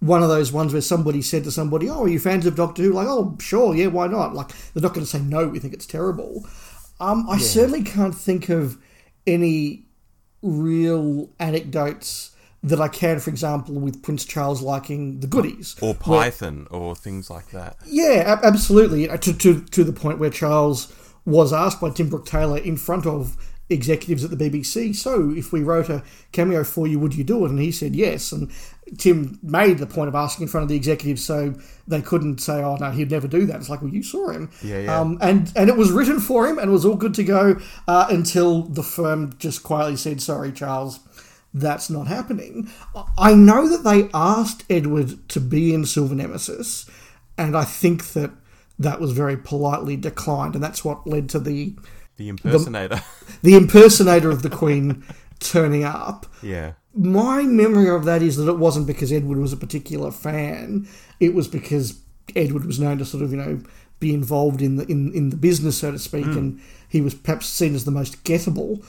one 0.00 0.22
of 0.22 0.28
those 0.28 0.52
ones 0.52 0.74
where 0.74 0.82
somebody 0.82 1.22
said 1.22 1.44
to 1.44 1.50
somebody, 1.50 1.88
"Oh, 1.88 2.04
are 2.04 2.08
you 2.08 2.18
fans 2.18 2.44
of 2.44 2.54
Doctor 2.54 2.82
Who?" 2.82 2.92
Like, 2.92 3.06
"Oh, 3.08 3.36
sure, 3.40 3.74
yeah, 3.74 3.86
why 3.86 4.08
not?" 4.08 4.34
Like, 4.34 4.48
they're 4.74 4.82
not 4.82 4.92
going 4.92 5.06
to 5.06 5.10
say 5.10 5.20
no. 5.20 5.48
We 5.48 5.58
think 5.58 5.72
it's 5.72 5.86
terrible. 5.86 6.46
Um, 7.02 7.28
I 7.28 7.34
yeah. 7.34 7.38
certainly 7.40 7.82
can't 7.82 8.14
think 8.14 8.48
of 8.48 8.78
any 9.26 9.86
real 10.40 11.30
anecdotes 11.40 12.30
that 12.62 12.80
I 12.80 12.86
can, 12.86 13.18
for 13.18 13.28
example, 13.28 13.74
with 13.74 14.04
Prince 14.04 14.24
Charles 14.24 14.62
liking 14.62 15.18
the 15.18 15.26
goodies 15.26 15.74
or 15.82 15.94
Python 15.94 16.68
where, 16.70 16.78
or 16.78 16.94
things 16.94 17.28
like 17.28 17.50
that. 17.50 17.76
Yeah, 17.84 18.38
absolutely. 18.42 19.08
To, 19.08 19.32
to 19.32 19.60
to 19.60 19.84
the 19.84 19.92
point 19.92 20.20
where 20.20 20.30
Charles 20.30 20.92
was 21.24 21.52
asked 21.52 21.80
by 21.80 21.90
Tim 21.90 22.08
Brooke 22.08 22.26
Taylor 22.26 22.58
in 22.58 22.76
front 22.76 23.04
of 23.04 23.36
executives 23.72 24.24
at 24.24 24.30
the 24.30 24.36
BBC, 24.36 24.94
so 24.94 25.30
if 25.30 25.52
we 25.52 25.62
wrote 25.62 25.88
a 25.88 26.02
cameo 26.32 26.64
for 26.64 26.86
you, 26.86 26.98
would 26.98 27.14
you 27.14 27.24
do 27.24 27.44
it? 27.44 27.50
And 27.50 27.58
he 27.58 27.72
said 27.72 27.94
yes. 27.94 28.32
And 28.32 28.50
Tim 28.98 29.38
made 29.42 29.78
the 29.78 29.86
point 29.86 30.08
of 30.08 30.14
asking 30.14 30.44
in 30.44 30.48
front 30.48 30.62
of 30.62 30.68
the 30.68 30.76
executives, 30.76 31.24
so 31.24 31.54
they 31.86 32.02
couldn't 32.02 32.40
say, 32.40 32.62
"Oh 32.62 32.76
no, 32.76 32.90
he'd 32.90 33.10
never 33.10 33.28
do 33.28 33.46
that." 33.46 33.56
It's 33.56 33.68
like, 33.68 33.82
well, 33.82 33.90
you 33.90 34.02
saw 34.02 34.30
him, 34.30 34.50
yeah, 34.62 34.80
yeah. 34.80 35.00
Um, 35.00 35.18
and 35.20 35.52
and 35.56 35.68
it 35.68 35.76
was 35.76 35.90
written 35.90 36.20
for 36.20 36.46
him, 36.46 36.58
and 36.58 36.68
it 36.68 36.72
was 36.72 36.84
all 36.84 36.96
good 36.96 37.14
to 37.14 37.24
go 37.24 37.60
uh, 37.88 38.06
until 38.10 38.62
the 38.62 38.82
firm 38.82 39.34
just 39.38 39.62
quietly 39.62 39.96
said, 39.96 40.20
"Sorry, 40.20 40.52
Charles." 40.52 41.00
that's 41.54 41.90
not 41.90 42.06
happening. 42.06 42.70
I 43.18 43.34
know 43.34 43.68
that 43.68 43.84
they 43.84 44.08
asked 44.14 44.64
Edward 44.70 45.28
to 45.28 45.40
be 45.40 45.74
in 45.74 45.84
Silver 45.84 46.14
Nemesis, 46.14 46.88
and 47.36 47.56
I 47.56 47.64
think 47.64 48.12
that 48.12 48.30
that 48.78 49.00
was 49.00 49.12
very 49.12 49.36
politely 49.36 49.96
declined, 49.96 50.54
and 50.54 50.64
that's 50.64 50.84
what 50.84 51.06
led 51.06 51.28
to 51.30 51.38
the 51.38 51.74
the 52.22 52.28
impersonator, 52.28 52.96
the, 53.42 53.50
the 53.50 53.54
impersonator 53.56 54.30
of 54.30 54.42
the 54.42 54.50
Queen 54.50 55.04
turning 55.40 55.84
up. 55.84 56.26
Yeah. 56.42 56.72
My 56.94 57.42
memory 57.42 57.88
of 57.88 58.04
that 58.04 58.22
is 58.22 58.36
that 58.36 58.48
it 58.48 58.58
wasn't 58.58 58.86
because 58.86 59.12
Edward 59.12 59.38
was 59.38 59.52
a 59.52 59.56
particular 59.56 60.10
fan; 60.10 60.86
it 61.20 61.34
was 61.34 61.48
because 61.48 62.00
Edward 62.36 62.64
was 62.64 62.78
known 62.78 62.98
to 62.98 63.04
sort 63.04 63.22
of 63.22 63.30
you 63.30 63.38
know 63.38 63.62
be 63.98 64.12
involved 64.12 64.60
in 64.60 64.76
the 64.76 64.84
in, 64.86 65.12
in 65.14 65.30
the 65.30 65.36
business, 65.36 65.78
so 65.78 65.92
to 65.92 65.98
speak, 65.98 66.26
mm. 66.26 66.36
and 66.36 66.60
he 66.88 67.00
was 67.00 67.14
perhaps 67.14 67.46
seen 67.46 67.74
as 67.74 67.86
the 67.86 67.90
most 67.90 68.22
gettable 68.24 68.84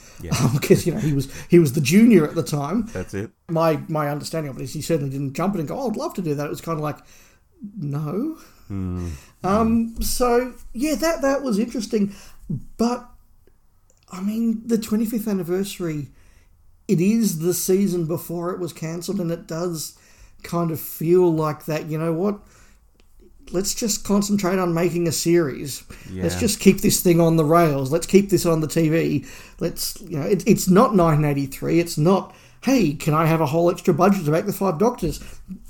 because 0.53 0.85
yeah. 0.85 0.93
um, 0.93 0.99
you 0.99 1.01
know 1.01 1.07
he 1.07 1.13
was 1.13 1.31
he 1.49 1.59
was 1.59 1.73
the 1.73 1.81
junior 1.81 2.27
at 2.27 2.35
the 2.35 2.43
time. 2.43 2.87
That's 2.87 3.13
it. 3.13 3.31
My 3.47 3.79
my 3.87 4.09
understanding 4.09 4.49
of 4.49 4.59
it 4.59 4.63
is 4.63 4.73
he 4.73 4.81
certainly 4.81 5.11
didn't 5.11 5.33
jump 5.33 5.53
in 5.53 5.61
and 5.61 5.69
go, 5.69 5.79
oh, 5.79 5.89
"I'd 5.89 5.95
love 5.95 6.13
to 6.15 6.21
do 6.21 6.35
that." 6.35 6.45
It 6.45 6.49
was 6.49 6.61
kind 6.61 6.77
of 6.77 6.83
like, 6.83 6.97
no. 7.77 8.37
Mm. 8.69 9.11
Um. 9.43 10.01
So 10.01 10.53
yeah, 10.73 10.95
that 10.95 11.21
that 11.21 11.43
was 11.43 11.59
interesting, 11.59 12.13
but 12.77 13.07
I 14.13 14.21
mean, 14.21 14.61
the 14.65 14.77
25th 14.77 15.27
anniversary. 15.27 16.07
It 16.87 17.01
is 17.01 17.39
the 17.39 17.53
season 17.53 18.05
before 18.05 18.51
it 18.51 18.59
was 18.59 18.73
cancelled, 18.73 19.19
and 19.19 19.31
it 19.31 19.47
does 19.47 19.97
kind 20.43 20.69
of 20.69 20.79
feel 20.79 21.33
like 21.33 21.65
that. 21.65 21.87
You 21.87 21.97
know 21.97 22.13
what? 22.13 22.39
let's 23.51 23.73
just 23.73 24.03
concentrate 24.03 24.59
on 24.59 24.73
making 24.73 25.07
a 25.07 25.11
series. 25.11 25.83
Yeah. 26.11 26.23
Let's 26.23 26.39
just 26.39 26.59
keep 26.59 26.81
this 26.81 27.01
thing 27.01 27.19
on 27.19 27.37
the 27.37 27.45
rails. 27.45 27.91
Let's 27.91 28.07
keep 28.07 28.29
this 28.29 28.45
on 28.45 28.61
the 28.61 28.67
TV. 28.67 29.27
Let's, 29.59 29.99
you 30.01 30.17
know, 30.17 30.25
it, 30.25 30.45
it's 30.47 30.67
not 30.67 30.95
1983. 30.95 31.79
It's 31.79 31.97
not, 31.97 32.35
hey, 32.63 32.93
can 32.93 33.13
I 33.13 33.25
have 33.25 33.41
a 33.41 33.45
whole 33.45 33.69
extra 33.69 33.93
budget 33.93 34.25
to 34.25 34.31
make 34.31 34.45
the 34.45 34.53
Five 34.53 34.79
Doctors? 34.79 35.23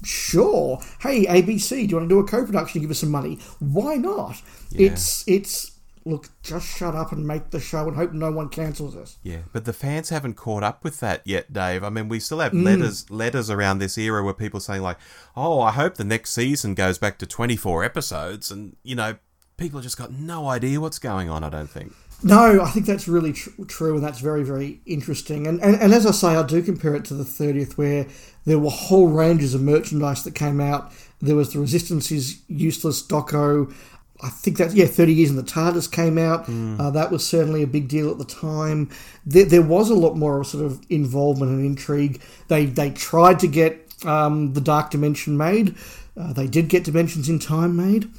Sure. 0.03 0.81
Hey, 1.01 1.25
ABC, 1.25 1.69
do 1.69 1.81
you 1.81 1.95
want 1.97 2.09
to 2.09 2.15
do 2.15 2.19
a 2.19 2.23
co-production? 2.27 2.81
Give 2.81 2.91
us 2.91 2.99
some 2.99 3.11
money. 3.11 3.39
Why 3.59 3.95
not? 3.95 4.41
Yeah. 4.69 4.91
It's 4.91 5.27
it's 5.27 5.72
look, 6.05 6.29
just 6.41 6.67
shut 6.67 6.95
up 6.95 7.11
and 7.11 7.25
make 7.25 7.51
the 7.51 7.59
show 7.59 7.87
and 7.87 7.95
hope 7.95 8.13
no 8.13 8.31
one 8.31 8.49
cancels 8.49 8.95
us. 8.95 9.17
Yeah, 9.23 9.39
but 9.51 9.65
the 9.65 9.73
fans 9.73 10.09
haven't 10.09 10.35
caught 10.35 10.63
up 10.63 10.83
with 10.83 10.99
that 10.99 11.21
yet, 11.25 11.53
Dave. 11.53 11.83
I 11.83 11.89
mean, 11.89 12.09
we 12.09 12.19
still 12.19 12.39
have 12.39 12.51
mm. 12.51 12.63
letters 12.63 13.09
letters 13.09 13.49
around 13.49 13.79
this 13.79 13.97
era 13.97 14.23
where 14.23 14.33
people 14.33 14.59
saying 14.59 14.81
like, 14.81 14.97
"Oh, 15.35 15.61
I 15.61 15.71
hope 15.71 15.95
the 15.95 16.03
next 16.03 16.31
season 16.31 16.73
goes 16.73 16.97
back 16.97 17.17
to 17.19 17.25
24 17.25 17.83
episodes." 17.83 18.51
And, 18.51 18.75
you 18.83 18.95
know, 18.95 19.17
people 19.57 19.79
have 19.79 19.83
just 19.83 19.97
got 19.97 20.11
no 20.11 20.47
idea 20.47 20.79
what's 20.81 20.99
going 20.99 21.29
on, 21.29 21.43
I 21.43 21.49
don't 21.49 21.69
think. 21.69 21.93
No, 22.25 22.61
I 22.61 22.69
think 22.69 22.85
that's 22.85 23.07
really 23.07 23.33
tr- 23.33 23.49
true, 23.67 23.95
and 23.95 24.03
that's 24.03 24.19
very, 24.19 24.43
very 24.43 24.79
interesting. 24.85 25.45
And, 25.45 25.61
and 25.61 25.75
and 25.81 25.93
as 25.93 26.05
I 26.05 26.11
say, 26.11 26.29
I 26.29 26.43
do 26.43 26.61
compare 26.61 26.95
it 26.95 27.03
to 27.05 27.13
the 27.13 27.25
30th, 27.25 27.73
where 27.73 28.07
there 28.45 28.59
were 28.59 28.69
whole 28.69 29.07
ranges 29.07 29.53
of 29.53 29.61
merchandise 29.61 30.23
that 30.23 30.33
came 30.33 30.61
out. 30.61 30.91
There 31.21 31.35
was 31.35 31.53
the 31.53 31.59
Resistance 31.59 32.11
is 32.11 32.41
Useless 32.47 33.05
Doco, 33.05 33.73
I 34.21 34.29
think 34.29 34.57
that 34.57 34.73
yeah, 34.73 34.85
thirty 34.85 35.13
years 35.13 35.29
in 35.29 35.35
the 35.35 35.43
TARDIS 35.43 35.91
came 35.91 36.17
out. 36.17 36.45
Mm. 36.45 36.79
Uh, 36.79 36.89
that 36.91 37.11
was 37.11 37.25
certainly 37.25 37.63
a 37.63 37.67
big 37.67 37.87
deal 37.87 38.09
at 38.09 38.17
the 38.17 38.25
time. 38.25 38.89
There, 39.25 39.45
there, 39.45 39.61
was 39.61 39.89
a 39.89 39.95
lot 39.95 40.15
more 40.15 40.43
sort 40.43 40.65
of 40.65 40.81
involvement 40.89 41.51
and 41.51 41.65
intrigue. 41.65 42.21
They 42.47 42.65
they 42.65 42.91
tried 42.91 43.39
to 43.39 43.47
get 43.47 43.93
um, 44.05 44.53
the 44.53 44.61
Dark 44.61 44.91
Dimension 44.91 45.37
made. 45.37 45.75
Uh, 46.15 46.31
they 46.31 46.47
did 46.47 46.69
get 46.69 46.83
Dimensions 46.83 47.27
in 47.27 47.39
Time 47.39 47.75
made. 47.75 48.09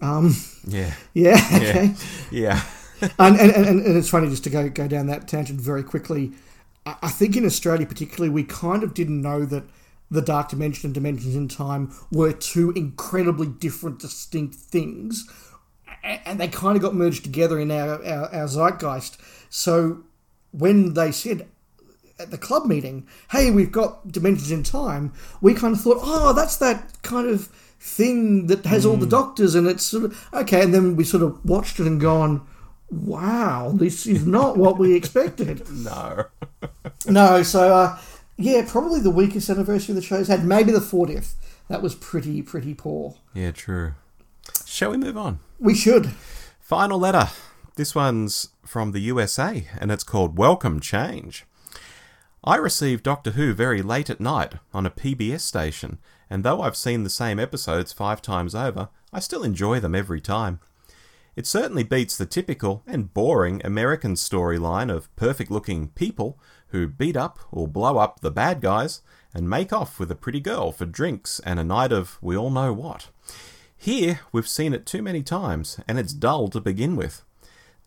Um, 0.00 0.34
yeah. 0.66 0.94
Yeah. 1.14 1.40
Okay. 1.54 1.94
Yeah. 2.30 2.62
and, 3.18 3.36
and, 3.38 3.50
and, 3.50 3.82
and 3.84 3.96
it's 3.96 4.08
funny 4.08 4.28
just 4.28 4.44
to 4.44 4.50
go 4.50 4.68
go 4.68 4.86
down 4.86 5.06
that 5.06 5.28
tangent 5.28 5.60
very 5.60 5.82
quickly. 5.82 6.32
I, 6.86 6.96
I 7.02 7.08
think 7.08 7.36
in 7.36 7.44
Australia 7.44 7.86
particularly, 7.86 8.30
we 8.30 8.44
kind 8.44 8.82
of 8.82 8.94
didn't 8.94 9.20
know 9.20 9.44
that 9.46 9.64
the 10.12 10.22
Dark 10.22 10.50
Dimension 10.50 10.88
and 10.88 10.94
Dimensions 10.94 11.34
in 11.34 11.48
Time 11.48 11.92
were 12.12 12.32
two 12.32 12.70
incredibly 12.72 13.46
different, 13.46 13.98
distinct 13.98 14.54
things, 14.54 15.28
and 16.04 16.38
they 16.38 16.48
kind 16.48 16.76
of 16.76 16.82
got 16.82 16.94
merged 16.94 17.24
together 17.24 17.58
in 17.58 17.70
our, 17.70 18.04
our, 18.04 18.34
our 18.34 18.46
zeitgeist. 18.46 19.16
So 19.48 20.02
when 20.52 20.94
they 20.94 21.12
said 21.12 21.48
at 22.18 22.30
the 22.30 22.38
club 22.38 22.66
meeting, 22.66 23.06
hey, 23.30 23.50
we've 23.50 23.72
got 23.72 24.12
Dimensions 24.12 24.50
in 24.50 24.62
Time, 24.62 25.14
we 25.40 25.54
kind 25.54 25.74
of 25.74 25.80
thought, 25.80 26.00
oh, 26.02 26.34
that's 26.34 26.58
that 26.58 27.02
kind 27.02 27.28
of 27.28 27.46
thing 27.80 28.48
that 28.48 28.66
has 28.66 28.84
mm. 28.84 28.90
all 28.90 28.96
the 28.96 29.06
hmm. 29.06 29.10
doctors, 29.10 29.54
and 29.54 29.66
it's 29.66 29.84
sort 29.84 30.04
of 30.04 30.28
okay. 30.34 30.62
And 30.62 30.74
then 30.74 30.94
we 30.94 31.04
sort 31.04 31.22
of 31.22 31.42
watched 31.44 31.80
it 31.80 31.86
and 31.86 32.00
gone, 32.00 32.46
wow, 32.90 33.72
this 33.74 34.06
is 34.06 34.26
not 34.26 34.58
what 34.58 34.78
we 34.78 34.94
expected. 34.96 35.68
no. 35.70 36.26
no, 37.06 37.42
so 37.42 37.74
uh, 37.74 37.98
yeah, 38.36 38.64
probably 38.66 39.00
the 39.00 39.10
weakest 39.10 39.48
anniversary 39.50 39.94
the 39.94 40.02
show's 40.02 40.28
had. 40.28 40.44
Maybe 40.44 40.72
the 40.72 40.78
40th. 40.78 41.34
That 41.68 41.82
was 41.82 41.94
pretty, 41.94 42.42
pretty 42.42 42.74
poor. 42.74 43.16
Yeah, 43.34 43.52
true. 43.52 43.94
Shall 44.66 44.90
we 44.90 44.96
move 44.96 45.16
on? 45.16 45.40
We 45.58 45.74
should. 45.74 46.10
Final 46.60 46.98
letter. 46.98 47.28
This 47.76 47.94
one's 47.94 48.48
from 48.64 48.92
the 48.92 49.00
USA, 49.00 49.66
and 49.78 49.90
it's 49.90 50.04
called 50.04 50.38
Welcome 50.38 50.80
Change. 50.80 51.44
I 52.44 52.56
received 52.56 53.04
Doctor 53.04 53.32
Who 53.32 53.54
very 53.54 53.82
late 53.82 54.10
at 54.10 54.20
night 54.20 54.54
on 54.74 54.84
a 54.84 54.90
PBS 54.90 55.42
station, 55.42 55.98
and 56.28 56.42
though 56.42 56.60
I've 56.60 56.76
seen 56.76 57.04
the 57.04 57.10
same 57.10 57.38
episodes 57.38 57.92
five 57.92 58.20
times 58.20 58.54
over, 58.54 58.88
I 59.12 59.20
still 59.20 59.44
enjoy 59.44 59.78
them 59.78 59.94
every 59.94 60.20
time. 60.20 60.58
It 61.36 61.46
certainly 61.46 61.84
beats 61.84 62.16
the 62.16 62.26
typical 62.26 62.82
and 62.86 63.14
boring 63.14 63.62
American 63.64 64.14
storyline 64.14 64.92
of 64.92 65.14
perfect 65.16 65.50
looking 65.50 65.88
people 65.90 66.38
who 66.72 66.88
beat 66.88 67.16
up 67.16 67.38
or 67.50 67.68
blow 67.68 67.98
up 67.98 68.20
the 68.20 68.30
bad 68.30 68.60
guys 68.60 69.00
and 69.32 69.48
make 69.48 69.72
off 69.72 69.98
with 69.98 70.10
a 70.10 70.16
pretty 70.16 70.40
girl 70.40 70.72
for 70.72 70.84
drinks 70.84 71.40
and 71.40 71.58
a 71.58 71.64
night 71.64 71.92
of 71.92 72.18
we 72.20 72.36
all 72.36 72.50
know 72.50 72.72
what. 72.72 73.08
Here, 73.76 74.20
we've 74.30 74.48
seen 74.48 74.74
it 74.74 74.86
too 74.86 75.02
many 75.02 75.22
times, 75.22 75.80
and 75.88 75.98
it's 75.98 76.12
dull 76.12 76.48
to 76.48 76.60
begin 76.60 76.94
with. 76.94 77.24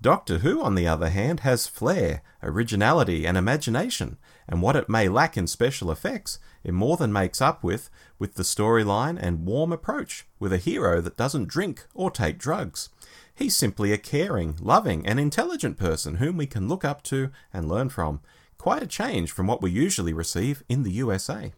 Doctor 0.02 0.40
Who, 0.40 0.62
on 0.62 0.76
the 0.76 0.88
other 0.88 1.10
hand, 1.10 1.40
has 1.42 1.68
flair, 1.68 2.22
originality, 2.44 3.26
and 3.26 3.38
imagination, 3.38 4.18
and 4.48 4.62
what 4.62 4.76
it 4.76 4.90
may 4.90 5.08
lack 5.08 5.38
in 5.38 5.48
special 5.48 5.90
effects, 5.90 6.38
it 6.64 6.74
more 6.74 6.98
than 6.98 7.14
makes 7.14 7.42
up 7.42 7.64
with 7.64 7.90
with 8.20 8.36
the 8.36 8.44
storyline 8.44 9.18
and 9.20 9.46
warm 9.46 9.72
approach, 9.72 10.28
with 10.38 10.52
a 10.52 10.58
hero 10.58 11.00
that 11.02 11.18
doesn't 11.18 11.48
drink 11.48 11.86
or 11.94 12.12
take 12.12 12.38
drugs. 12.38 12.90
He's 13.34 13.56
simply 13.56 13.92
a 13.92 13.98
caring, 13.98 14.58
loving, 14.62 15.06
and 15.06 15.20
intelligent 15.20 15.78
person 15.78 16.16
whom 16.16 16.38
we 16.38 16.46
can 16.46 16.68
look 16.68 16.86
up 16.86 17.02
to 17.04 17.32
and 17.54 17.68
learn 17.68 17.90
from. 17.90 18.22
Quite 18.58 18.84
a 18.84 18.88
change 18.88 19.32
from 19.32 19.48
what 19.48 19.62
we 19.62 19.72
usually 19.72 20.14
receive 20.14 20.64
in 20.68 20.84
the 20.84 20.92
USA. 20.92 21.54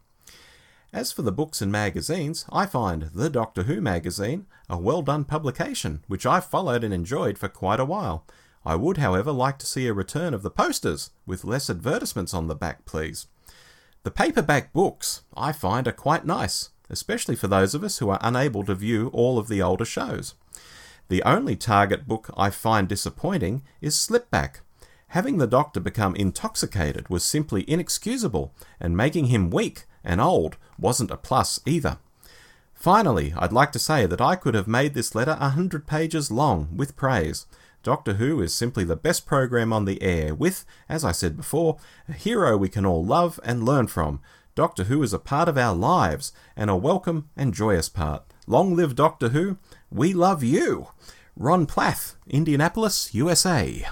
As 0.93 1.11
for 1.11 1.21
the 1.21 1.31
books 1.31 1.61
and 1.61 1.71
magazines, 1.71 2.45
I 2.49 2.65
find 2.65 3.09
The 3.13 3.29
Doctor 3.29 3.63
Who 3.63 3.81
magazine 3.81 4.45
a 4.69 4.77
well 4.77 5.01
done 5.01 5.25
publication, 5.25 6.03
which 6.07 6.25
I've 6.25 6.45
followed 6.45 6.83
and 6.83 6.93
enjoyed 6.93 7.37
for 7.37 7.49
quite 7.49 7.79
a 7.79 7.85
while. 7.85 8.25
I 8.65 8.75
would, 8.75 8.97
however, 8.97 9.31
like 9.31 9.59
to 9.59 9.65
see 9.65 9.87
a 9.87 9.93
return 9.93 10.33
of 10.33 10.43
the 10.43 10.49
posters, 10.49 11.11
with 11.25 11.45
less 11.45 11.69
advertisements 11.69 12.33
on 12.33 12.47
the 12.47 12.55
back, 12.55 12.85
please. 12.85 13.27
The 14.03 14.11
paperback 14.11 14.73
books, 14.73 15.21
I 15.35 15.51
find, 15.51 15.87
are 15.87 15.93
quite 15.93 16.25
nice, 16.25 16.69
especially 16.89 17.35
for 17.35 17.47
those 17.47 17.73
of 17.73 17.83
us 17.83 17.97
who 17.99 18.09
are 18.09 18.19
unable 18.21 18.63
to 18.63 18.75
view 18.75 19.09
all 19.13 19.37
of 19.37 19.47
the 19.47 19.61
older 19.61 19.85
shows. 19.85 20.35
The 21.09 21.23
only 21.23 21.55
Target 21.55 22.07
book 22.07 22.29
I 22.35 22.49
find 22.49 22.87
disappointing 22.87 23.63
is 23.81 23.95
Slipback. 23.95 24.61
Having 25.11 25.37
the 25.37 25.47
Doctor 25.47 25.79
become 25.79 26.15
intoxicated 26.15 27.09
was 27.09 27.23
simply 27.23 27.63
inexcusable, 27.69 28.53
and 28.79 28.97
making 28.97 29.27
him 29.27 29.49
weak 29.49 29.85
and 30.03 30.19
old 30.19 30.57
wasn't 30.77 31.11
a 31.11 31.17
plus 31.17 31.59
either. 31.65 31.97
Finally, 32.73 33.33
I'd 33.37 33.53
like 33.53 33.71
to 33.71 33.79
say 33.79 34.05
that 34.05 34.21
I 34.21 34.35
could 34.35 34.53
have 34.53 34.67
made 34.67 34.93
this 34.93 35.15
letter 35.15 35.37
a 35.39 35.49
hundred 35.49 35.87
pages 35.87 36.29
long 36.29 36.69
with 36.75 36.95
praise. 36.95 37.45
Doctor 37.83 38.15
Who 38.15 38.41
is 38.41 38.53
simply 38.53 38.83
the 38.83 38.95
best 38.97 39.25
program 39.25 39.71
on 39.71 39.85
the 39.85 40.01
air, 40.03 40.35
with, 40.35 40.65
as 40.89 41.05
I 41.05 41.13
said 41.13 41.37
before, 41.37 41.77
a 42.09 42.13
hero 42.13 42.57
we 42.57 42.69
can 42.69 42.85
all 42.85 43.03
love 43.03 43.39
and 43.43 43.63
learn 43.63 43.87
from. 43.87 44.19
Doctor 44.55 44.85
Who 44.85 45.01
is 45.03 45.13
a 45.13 45.19
part 45.19 45.47
of 45.47 45.57
our 45.57 45.75
lives, 45.75 46.33
and 46.55 46.69
a 46.69 46.75
welcome 46.75 47.29
and 47.35 47.53
joyous 47.53 47.87
part. 47.87 48.23
Long 48.45 48.75
live 48.75 48.93
Doctor 48.93 49.29
Who! 49.29 49.57
We 49.89 50.13
love 50.13 50.43
you! 50.43 50.89
Ron 51.35 51.65
Plath, 51.65 52.15
Indianapolis, 52.27 53.13
USA. 53.13 53.85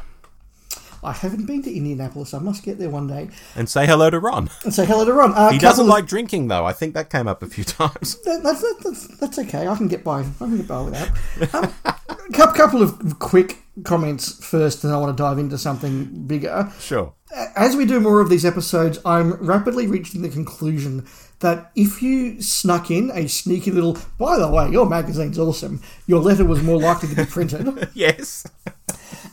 I 1.06 1.14
haven't 1.14 1.46
been 1.46 1.62
to 1.64 1.74
Indianapolis. 1.74 2.34
I 2.34 2.40
must 2.40 2.64
get 2.64 2.78
there 2.80 2.90
one 2.90 3.08
day. 3.08 3.30
And 3.56 3.70
say 3.70 3.86
hello 3.86 4.10
to 4.10 4.20
Ron. 4.20 4.50
And 4.64 4.74
say 4.74 4.86
hello 4.86 5.06
to 5.06 5.14
Ron. 5.14 5.34
Uh, 5.34 5.52
he 5.52 5.60
doesn't 5.60 5.86
of... 5.86 5.90
like 5.90 6.08
drinking, 6.08 6.48
though. 6.48 6.66
I 6.66 6.74
think 6.74 6.94
that 6.94 7.10
came 7.10 7.28
up 7.28 7.44
a 7.44 7.48
few 7.48 7.64
times. 7.64 8.22
That, 8.24 8.42
that's, 8.44 8.62
that's, 8.84 9.20
that's, 9.20 9.40
okay. 9.40 9.68
I 9.68 9.76
can 9.76 9.88
get 9.88 10.04
by. 10.04 10.22
I 10.22 10.24
can 10.40 10.58
get 10.58 10.68
by 10.68 10.82
with 10.82 10.94
that. 10.94 11.54
Um, 11.54 11.74
a 12.30 12.54
couple 12.54 12.82
of 12.82 13.20
quick 13.20 13.58
comments 13.84 14.44
first, 14.44 14.84
and 14.84 14.94
I 14.94 14.98
want 14.98 15.16
to 15.16 15.22
dive 15.22 15.38
into 15.38 15.58
something 15.58 16.28
bigger. 16.28 16.72
Sure. 16.80 17.14
As 17.56 17.76
we 17.76 17.86
do 17.86 18.00
more 18.00 18.22
of 18.22 18.30
these 18.30 18.46
episodes, 18.46 19.00
I'm 19.06 19.34
rapidly 19.34 19.88
reaching 19.88 20.22
the 20.22 20.30
conclusion 20.30 21.06
that 21.40 21.72
if 21.76 22.02
you 22.02 22.42
snuck 22.42 22.90
in 22.90 23.12
a 23.14 23.28
sneaky 23.28 23.72
little, 23.72 23.98
by 24.18 24.38
the 24.38 24.50
way, 24.50 24.70
your 24.70 24.86
magazine's 24.86 25.38
awesome, 25.38 25.82
your 26.08 26.22
letter 26.22 26.46
was 26.46 26.64
more 26.64 26.80
likely 26.80 27.10
to 27.10 27.16
be 27.16 27.26
printed. 27.26 27.90
yes. 27.94 28.46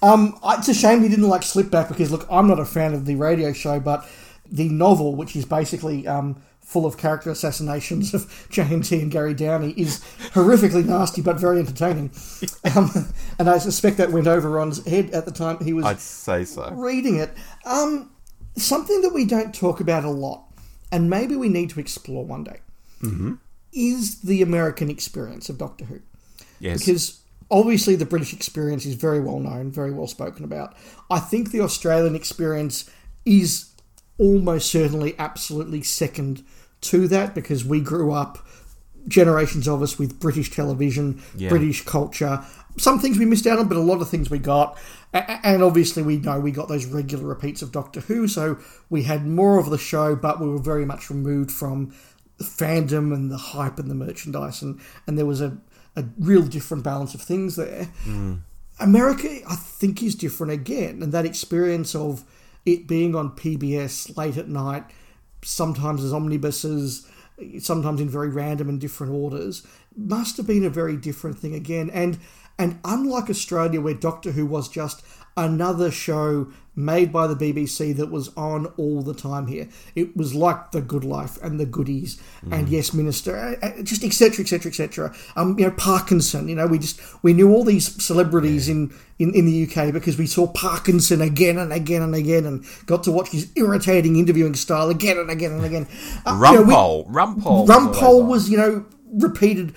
Um, 0.03 0.39
it's 0.45 0.69
a 0.69 0.75
shame 0.75 1.03
he 1.03 1.09
didn't 1.09 1.29
like 1.29 1.43
Slipback 1.43 1.89
because, 1.89 2.11
look, 2.11 2.27
I'm 2.31 2.47
not 2.47 2.59
a 2.59 2.65
fan 2.65 2.95
of 2.95 3.07
the 3.07 3.17
radio 3.17 3.53
show, 3.53 3.81
but 3.81 4.09
the 4.51 4.69
novel, 4.69 5.15
which 5.15 5.35
is 5.35 5.45
basically 5.45 6.07
um, 6.07 6.43
full 6.61 6.87
of 6.87 6.97
character 6.97 7.31
assassinations 7.31 8.15
of 8.15 8.23
JNT 8.51 9.03
and 9.03 9.11
Gary 9.11 9.35
Downie, 9.35 9.73
is 9.73 10.01
horrifically 10.33 10.85
nasty 10.85 11.23
but 11.23 11.39
very 11.39 11.59
entertaining. 11.59 12.11
Um, 12.77 13.13
and 13.41 13.51
I 13.51 13.59
suspect 13.59 13.97
that 13.97 14.13
went 14.13 14.29
over 14.29 14.49
Ron's 14.49 14.87
head 14.87 15.11
at 15.11 15.25
the 15.25 15.33
time 15.33 15.63
he 15.65 15.73
was 15.73 15.85
I'd 15.85 15.99
say 15.99 16.45
so. 16.45 16.71
reading 16.71 17.17
it. 17.17 17.31
Um, 17.65 18.13
something 18.57 19.03
that 19.03 19.13
we 19.13 19.25
don't 19.25 19.53
talk 19.53 19.81
about 19.81 20.05
a 20.05 20.11
lot, 20.11 20.45
and 20.93 21.11
maybe 21.11 21.35
we 21.35 21.49
need 21.49 21.71
to 21.71 21.81
explore 21.81 22.25
one 22.25 22.45
day, 22.45 22.61
mm-hmm. 23.03 23.35
is 23.73 24.21
the 24.21 24.43
American 24.43 24.89
experience 24.89 25.49
of 25.49 25.59
Doctor 25.59 25.87
Who. 25.87 26.01
Yes. 26.61 26.79
Because 26.79 27.22
obviously 27.53 27.95
the 27.95 28.07
British 28.07 28.33
experience 28.33 28.87
is 28.87 28.95
very 28.95 29.21
well 29.21 29.39
known, 29.39 29.71
very 29.71 29.93
well 29.93 30.09
spoken 30.09 30.45
about. 30.45 30.75
I 31.11 31.21
think 31.21 31.51
the 31.51 31.61
Australian 31.61 32.17
experience 32.17 32.91
is 33.25 33.71
almost 34.19 34.71
certainly 34.71 35.15
absolutely 35.19 35.83
second 35.83 36.43
to 36.81 37.07
that 37.09 37.35
because 37.35 37.65
we 37.65 37.81
grew 37.81 38.13
up 38.13 38.39
generations 39.07 39.69
of 39.69 39.83
us 39.83 39.99
with 39.99 40.19
British 40.19 40.51
television, 40.51 41.23
yeah. 41.37 41.49
British 41.49 41.85
culture. 41.85 42.45
Some 42.79 42.99
things 42.99 43.19
we 43.19 43.27
missed 43.27 43.47
out 43.47 43.59
on, 43.59 43.69
but 43.69 43.77
a 43.77 43.81
lot 43.81 44.01
of 44.01 44.09
things 44.09 44.31
we 44.31 44.39
got. 44.39 44.79
And 45.13 45.63
obviously, 45.63 46.03
we 46.03 46.17
know 46.17 46.41
we 46.41 46.53
got 46.53 46.69
those 46.69 46.87
regular 46.87 47.27
repeats 47.27 47.61
of 47.61 47.71
Doctor 47.71 48.01
Who, 48.01 48.27
so 48.27 48.59
we 48.89 49.03
had 49.03 49.27
more 49.27 49.59
of 49.59 49.69
the 49.69 49.77
show, 49.77 50.17
but 50.17 50.41
we 50.41 50.49
were 50.49 50.59
very 50.59 50.87
much 50.87 51.11
removed 51.11 51.51
from 51.51 51.93
the 52.39 52.45
fandom 52.45 53.13
and 53.13 53.31
the 53.31 53.37
hype 53.37 53.79
and 53.79 53.91
the 53.91 53.95
merchandise, 53.95 54.63
and, 54.63 54.81
and 55.07 55.19
there 55.19 55.27
was 55.27 55.43
a, 55.43 55.59
a 55.97 56.05
real 56.19 56.43
different 56.43 56.85
balance 56.85 57.15
of 57.15 57.23
things 57.23 57.57
there. 57.57 57.89
Mm. 58.05 58.41
America, 58.81 59.29
I 59.49 59.57
think, 59.57 60.03
is 60.03 60.15
different 60.15 60.53
again, 60.53 61.03
and 61.03 61.13
that 61.13 61.27
experience 61.27 61.95
of 61.95 62.25
it 62.65 62.87
being 62.87 63.15
on 63.15 63.37
PBS 63.37 64.17
late 64.17 64.37
at 64.37 64.49
night, 64.49 64.85
sometimes 65.43 66.03
as 66.03 66.13
omnibuses, 66.13 67.07
sometimes 67.59 68.01
in 68.01 68.09
very 68.09 68.29
random 68.29 68.69
and 68.69 68.81
different 68.81 69.13
orders, 69.13 69.67
must 69.97 70.37
have 70.37 70.47
been 70.47 70.65
a 70.65 70.71
very 70.71 70.97
different 70.97 71.39
thing 71.39 71.55
again. 71.55 71.91
And 71.91 72.19
and 72.59 72.79
unlike 72.85 73.31
Australia, 73.31 73.81
where 73.81 73.95
Doctor 73.95 74.33
Who 74.33 74.47
was 74.47 74.69
just 74.69 75.05
another 75.37 75.91
show 75.91 76.53
made 76.75 77.13
by 77.13 77.27
the 77.27 77.35
BBC 77.35 77.95
that 77.97 78.11
was 78.11 78.35
on 78.35 78.67
all 78.79 79.03
the 79.03 79.13
time 79.13 79.47
here. 79.47 79.69
It 79.95 80.17
was 80.17 80.35
like 80.35 80.71
The 80.71 80.81
Good 80.81 81.05
Life 81.05 81.37
and 81.43 81.61
The 81.61 81.67
Goodies 81.67 82.21
mm. 82.45 82.53
and 82.53 82.69
Yes 82.69 82.95
Minister, 82.95 83.37
uh, 83.37 83.67
uh, 83.67 83.83
just 83.83 84.03
etc. 84.03 84.43
etc. 84.43 84.71
etc. 84.71 85.15
Um, 85.37 85.59
you 85.59 85.67
know 85.67 85.73
Parkinson. 85.73 86.49
You 86.49 86.55
know 86.55 86.67
we 86.67 86.79
just 86.79 87.01
we 87.23 87.35
knew 87.35 87.53
all 87.53 87.65
these 87.65 88.03
celebrities 88.03 88.69
yeah. 88.69 88.75
in, 88.75 88.95
in 89.19 89.35
in 89.35 89.47
the 89.47 89.67
UK 89.67 89.93
because 89.93 90.17
we 90.17 90.27
saw 90.27 90.47
Parkinson 90.47 91.21
again 91.21 91.59
and 91.59 91.73
again 91.73 92.03
and 92.03 92.15
again 92.15 92.47
and 92.47 92.65
got 92.87 93.03
to 93.05 93.13
watch 93.13 93.29
his 93.29 93.51
irritating 93.57 94.17
interviewing 94.17 94.55
style 94.55 94.89
again 94.89 95.19
and 95.19 95.31
again 95.31 95.53
and 95.53 95.65
again. 95.65 95.87
Uh, 96.25 96.39
Rumpole, 96.39 96.57
you 96.57 96.67
know, 96.67 97.07
Rumpole, 97.11 97.67
Rumpole 97.67 98.27
was 98.27 98.49
you 98.49 98.57
know 98.57 98.87
repeated 99.13 99.75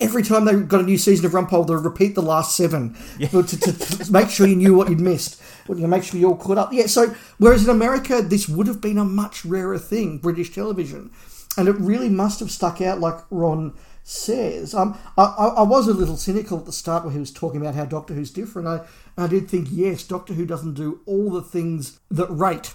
every 0.00 0.22
time 0.22 0.44
they 0.44 0.54
got 0.54 0.80
a 0.80 0.84
new 0.84 0.98
season 0.98 1.26
of 1.26 1.32
Rumpole, 1.32 1.66
they 1.66 1.74
repeat 1.74 2.14
the 2.14 2.22
last 2.22 2.56
seven 2.56 2.96
yeah. 3.18 3.28
to, 3.28 3.42
to, 3.42 3.58
to, 3.58 4.12
make 4.12 4.30
sure 4.30 4.46
you 4.46 4.56
knew 4.56 4.74
what 4.74 4.90
you'd 4.90 5.00
missed. 5.00 5.40
You 5.68 5.86
make 5.86 6.04
sure 6.04 6.20
you 6.20 6.28
all 6.28 6.36
caught 6.36 6.58
up. 6.58 6.72
Yeah. 6.72 6.86
So 6.86 7.14
whereas 7.38 7.64
in 7.64 7.70
America, 7.70 8.22
this 8.22 8.48
would 8.48 8.66
have 8.66 8.80
been 8.80 8.98
a 8.98 9.04
much 9.04 9.44
rarer 9.44 9.78
thing, 9.78 10.18
British 10.18 10.52
television, 10.52 11.10
and 11.56 11.68
it 11.68 11.76
really 11.78 12.08
must 12.08 12.40
have 12.40 12.50
stuck 12.50 12.80
out, 12.80 13.00
like 13.00 13.16
Ron 13.30 13.74
says. 14.02 14.74
Um, 14.74 14.98
I, 15.16 15.22
I, 15.22 15.62
was 15.62 15.86
a 15.86 15.94
little 15.94 16.16
cynical 16.16 16.58
at 16.58 16.66
the 16.66 16.72
start 16.72 17.04
when 17.04 17.12
he 17.12 17.20
was 17.20 17.30
talking 17.30 17.60
about 17.60 17.74
how 17.74 17.84
Doctor 17.84 18.14
Who's 18.14 18.30
different. 18.30 18.68
I, 18.68 18.80
I 19.16 19.26
did 19.26 19.48
think, 19.48 19.68
yes, 19.70 20.02
Doctor 20.02 20.34
Who 20.34 20.44
doesn't 20.44 20.74
do 20.74 21.00
all 21.06 21.30
the 21.30 21.42
things 21.42 22.00
that 22.10 22.28
rate. 22.28 22.74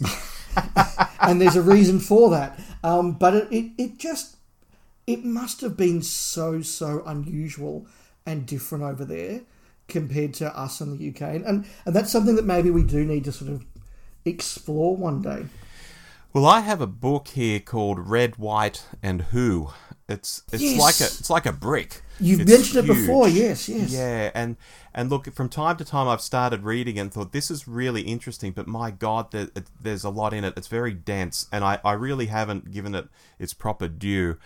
and 1.20 1.40
there's 1.40 1.56
a 1.56 1.62
reason 1.62 1.98
for 1.98 2.30
that. 2.30 2.60
Um, 2.84 3.12
but 3.12 3.34
it, 3.34 3.48
it, 3.50 3.72
it 3.78 3.98
just 3.98 4.36
it 5.12 5.24
must 5.24 5.60
have 5.60 5.76
been 5.76 6.02
so 6.02 6.62
so 6.62 7.02
unusual 7.06 7.86
and 8.24 8.46
different 8.46 8.84
over 8.84 9.04
there 9.04 9.42
compared 9.88 10.32
to 10.34 10.58
us 10.58 10.80
in 10.80 10.96
the 10.96 11.08
UK, 11.10 11.22
and 11.44 11.66
and, 11.84 11.94
that's 11.94 12.10
something 12.10 12.36
that 12.36 12.46
maybe 12.46 12.70
we 12.70 12.82
do 12.82 13.04
need 13.04 13.24
to 13.24 13.32
sort 13.32 13.50
of 13.50 13.64
explore 14.24 14.96
one 14.96 15.22
day. 15.22 15.44
Well, 16.32 16.46
I 16.46 16.60
have 16.60 16.80
a 16.80 16.86
book 16.86 17.28
here 17.28 17.60
called 17.60 18.08
Red, 18.08 18.36
White, 18.36 18.86
and 19.02 19.22
Who. 19.22 19.70
It's 20.08 20.42
it's 20.52 20.62
yes. 20.62 20.80
like 20.80 21.00
a 21.00 21.04
it's 21.04 21.30
like 21.30 21.46
a 21.46 21.52
brick. 21.52 22.02
You've 22.18 22.40
it's 22.40 22.50
mentioned 22.50 22.86
huge. 22.86 22.96
it 22.96 23.00
before, 23.00 23.28
yes, 23.28 23.68
yes. 23.68 23.92
Yeah, 23.92 24.30
and 24.34 24.56
and 24.94 25.10
look, 25.10 25.32
from 25.34 25.48
time 25.48 25.76
to 25.76 25.84
time, 25.84 26.08
I've 26.08 26.20
started 26.20 26.62
reading 26.62 26.98
and 26.98 27.12
thought 27.12 27.32
this 27.32 27.50
is 27.50 27.68
really 27.68 28.02
interesting. 28.02 28.52
But 28.52 28.66
my 28.66 28.90
God, 28.90 29.30
there, 29.30 29.48
there's 29.80 30.04
a 30.04 30.10
lot 30.10 30.32
in 30.32 30.44
it. 30.44 30.54
It's 30.56 30.68
very 30.68 30.94
dense, 30.94 31.46
and 31.52 31.64
I 31.64 31.78
I 31.84 31.92
really 31.92 32.26
haven't 32.26 32.70
given 32.70 32.94
it 32.94 33.08
its 33.38 33.54
proper 33.54 33.88
due 33.88 34.38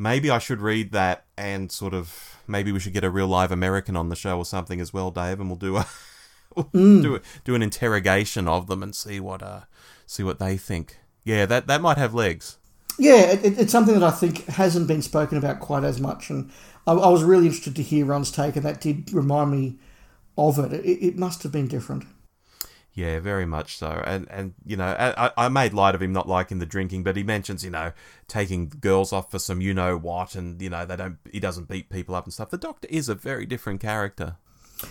maybe 0.00 0.30
I 0.30 0.38
should 0.38 0.62
read 0.62 0.92
that 0.92 1.26
and 1.36 1.70
sort 1.70 1.92
of 1.92 2.38
maybe 2.48 2.72
we 2.72 2.80
should 2.80 2.94
get 2.94 3.04
a 3.04 3.10
real 3.10 3.28
live 3.28 3.52
American 3.52 3.96
on 3.96 4.08
the 4.08 4.16
show 4.16 4.38
or 4.38 4.46
something 4.46 4.80
as 4.80 4.92
well, 4.92 5.10
Dave, 5.10 5.38
and 5.38 5.48
we'll 5.48 5.56
do 5.56 5.76
a 5.76 5.86
we'll 6.56 6.64
mm. 6.66 7.02
do 7.02 7.20
do 7.44 7.54
an 7.54 7.62
interrogation 7.62 8.48
of 8.48 8.66
them 8.66 8.82
and 8.82 8.94
see 8.94 9.20
what 9.20 9.42
uh 9.42 9.60
see 10.06 10.22
what 10.22 10.38
they 10.38 10.56
think. 10.56 10.98
Yeah, 11.22 11.44
that 11.46 11.66
that 11.66 11.82
might 11.82 11.98
have 11.98 12.14
legs. 12.14 12.56
Yeah, 12.98 13.32
it, 13.32 13.58
it's 13.58 13.72
something 13.72 13.94
that 13.94 14.02
I 14.02 14.10
think 14.10 14.46
hasn't 14.46 14.88
been 14.88 15.02
spoken 15.02 15.38
about 15.38 15.60
quite 15.60 15.84
as 15.84 16.00
much, 16.00 16.30
and 16.30 16.50
I, 16.86 16.92
I, 16.92 17.08
was 17.08 17.22
really 17.22 17.46
interested 17.46 17.76
to 17.76 17.82
hear 17.82 18.04
Ron's 18.04 18.30
take, 18.30 18.56
and 18.56 18.64
that 18.64 18.80
did 18.80 19.12
remind 19.12 19.52
me 19.52 19.78
of 20.36 20.58
it. 20.58 20.72
It, 20.72 21.06
it 21.06 21.16
must 21.16 21.42
have 21.44 21.52
been 21.52 21.68
different. 21.68 22.04
Yeah, 23.00 23.18
very 23.18 23.46
much 23.46 23.78
so. 23.78 24.02
And 24.04 24.30
and 24.30 24.52
you 24.64 24.76
know, 24.76 24.84
I, 24.84 25.30
I 25.36 25.48
made 25.48 25.72
light 25.72 25.94
of 25.94 26.02
him 26.02 26.12
not 26.12 26.28
liking 26.28 26.58
the 26.58 26.66
drinking, 26.66 27.02
but 27.02 27.16
he 27.16 27.22
mentions 27.22 27.64
you 27.64 27.70
know 27.70 27.92
taking 28.28 28.68
girls 28.68 29.10
off 29.10 29.30
for 29.30 29.38
some 29.38 29.62
you 29.62 29.72
know 29.72 29.96
what, 29.96 30.34
and 30.34 30.60
you 30.60 30.68
know 30.68 30.84
they 30.84 30.96
don't 30.96 31.16
he 31.32 31.40
doesn't 31.40 31.68
beat 31.68 31.88
people 31.88 32.14
up 32.14 32.24
and 32.24 32.34
stuff. 32.34 32.50
The 32.50 32.58
Doctor 32.58 32.88
is 32.90 33.08
a 33.08 33.14
very 33.14 33.46
different 33.46 33.80
character. 33.80 34.36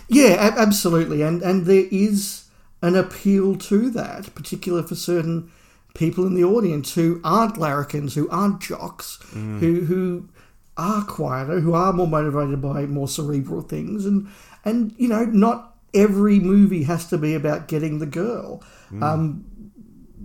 Yeah, 0.08 0.54
absolutely, 0.58 1.22
and 1.22 1.40
and 1.42 1.66
there 1.66 1.86
is 1.92 2.46
an 2.82 2.96
appeal 2.96 3.54
to 3.56 3.90
that, 3.90 4.34
particularly 4.34 4.88
for 4.88 4.96
certain 4.96 5.52
people 5.94 6.26
in 6.26 6.34
the 6.34 6.44
audience 6.44 6.94
who 6.94 7.20
aren't 7.22 7.58
larrikins, 7.58 8.14
who 8.14 8.28
aren't 8.28 8.60
jocks, 8.60 9.18
mm. 9.32 9.60
who 9.60 9.84
who 9.84 10.28
are 10.76 11.04
quieter, 11.04 11.60
who 11.60 11.74
are 11.74 11.92
more 11.92 12.08
motivated 12.08 12.60
by 12.60 12.86
more 12.86 13.06
cerebral 13.06 13.62
things, 13.62 14.04
and 14.04 14.26
and 14.64 14.94
you 14.98 15.06
know 15.06 15.24
not 15.24 15.69
every 15.94 16.38
movie 16.38 16.84
has 16.84 17.06
to 17.08 17.18
be 17.18 17.34
about 17.34 17.68
getting 17.68 17.98
the 17.98 18.06
girl. 18.06 18.62
Mm. 18.90 19.02
Um, 19.02 19.44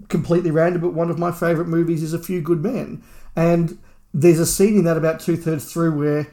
completely 0.09 0.51
random, 0.51 0.81
but 0.81 0.93
one 0.93 1.09
of 1.09 1.19
my 1.19 1.31
favourite 1.31 1.67
movies 1.67 2.03
is 2.03 2.13
A 2.13 2.19
Few 2.19 2.41
Good 2.41 2.61
Men, 2.61 3.03
and 3.35 3.77
there's 4.13 4.39
a 4.39 4.45
scene 4.45 4.77
in 4.77 4.85
that 4.85 4.97
about 4.97 5.19
two 5.19 5.35
thirds 5.35 5.71
through 5.71 5.97
where 5.97 6.27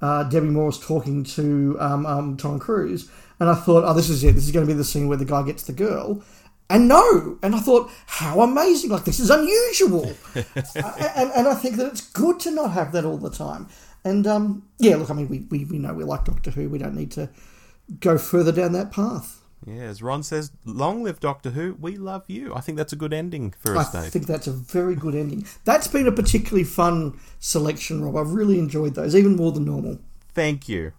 uh, 0.00 0.24
Demi 0.24 0.50
Moore 0.50 0.70
is 0.70 0.78
talking 0.78 1.24
to 1.24 1.76
um, 1.80 2.06
um, 2.06 2.36
Tom 2.36 2.58
Cruise, 2.58 3.10
and 3.40 3.48
I 3.48 3.54
thought, 3.54 3.84
oh, 3.84 3.94
this 3.94 4.08
is 4.08 4.24
it. 4.24 4.34
This 4.34 4.44
is 4.44 4.52
going 4.52 4.66
to 4.66 4.72
be 4.72 4.76
the 4.76 4.84
scene 4.84 5.08
where 5.08 5.18
the 5.18 5.24
guy 5.24 5.42
gets 5.42 5.64
the 5.64 5.72
girl. 5.72 6.22
And 6.70 6.86
no, 6.86 7.38
and 7.42 7.54
I 7.54 7.60
thought, 7.60 7.90
how 8.06 8.42
amazing! 8.42 8.90
Like 8.90 9.04
this 9.04 9.20
is 9.20 9.30
unusual, 9.30 10.12
and, 10.34 11.32
and 11.34 11.48
I 11.48 11.54
think 11.54 11.76
that 11.76 11.86
it's 11.86 12.02
good 12.02 12.40
to 12.40 12.50
not 12.50 12.72
have 12.72 12.92
that 12.92 13.06
all 13.06 13.16
the 13.16 13.30
time. 13.30 13.68
And 14.04 14.26
um, 14.26 14.68
yeah, 14.78 14.96
look, 14.96 15.10
I 15.10 15.14
mean, 15.14 15.28
we, 15.28 15.40
we, 15.50 15.64
we 15.64 15.78
know 15.78 15.94
we 15.94 16.04
like 16.04 16.24
Doctor 16.24 16.50
Who. 16.50 16.68
We 16.68 16.78
don't 16.78 16.94
need 16.94 17.10
to 17.12 17.30
go 18.00 18.18
further 18.18 18.52
down 18.52 18.72
that 18.72 18.90
path. 18.90 19.42
Yeah, 19.66 19.82
as 19.82 20.02
Ron 20.02 20.22
says, 20.22 20.52
long 20.64 21.02
live 21.02 21.20
Doctor 21.20 21.50
Who. 21.50 21.76
We 21.80 21.96
love 21.96 22.24
you. 22.28 22.54
I 22.54 22.60
think 22.60 22.78
that's 22.78 22.92
a 22.92 22.96
good 22.96 23.12
ending 23.12 23.52
for 23.58 23.76
us, 23.76 23.94
I 23.94 24.08
think 24.08 24.26
that's 24.26 24.46
a 24.46 24.52
very 24.52 24.94
good 24.94 25.14
ending. 25.14 25.46
That's 25.64 25.88
been 25.88 26.06
a 26.06 26.12
particularly 26.12 26.64
fun 26.64 27.18
selection, 27.40 28.02
Rob. 28.02 28.16
I've 28.16 28.32
really 28.32 28.58
enjoyed 28.58 28.94
those, 28.94 29.16
even 29.16 29.36
more 29.36 29.52
than 29.52 29.64
normal. 29.64 29.98
Thank 30.32 30.68
you. 30.68 30.92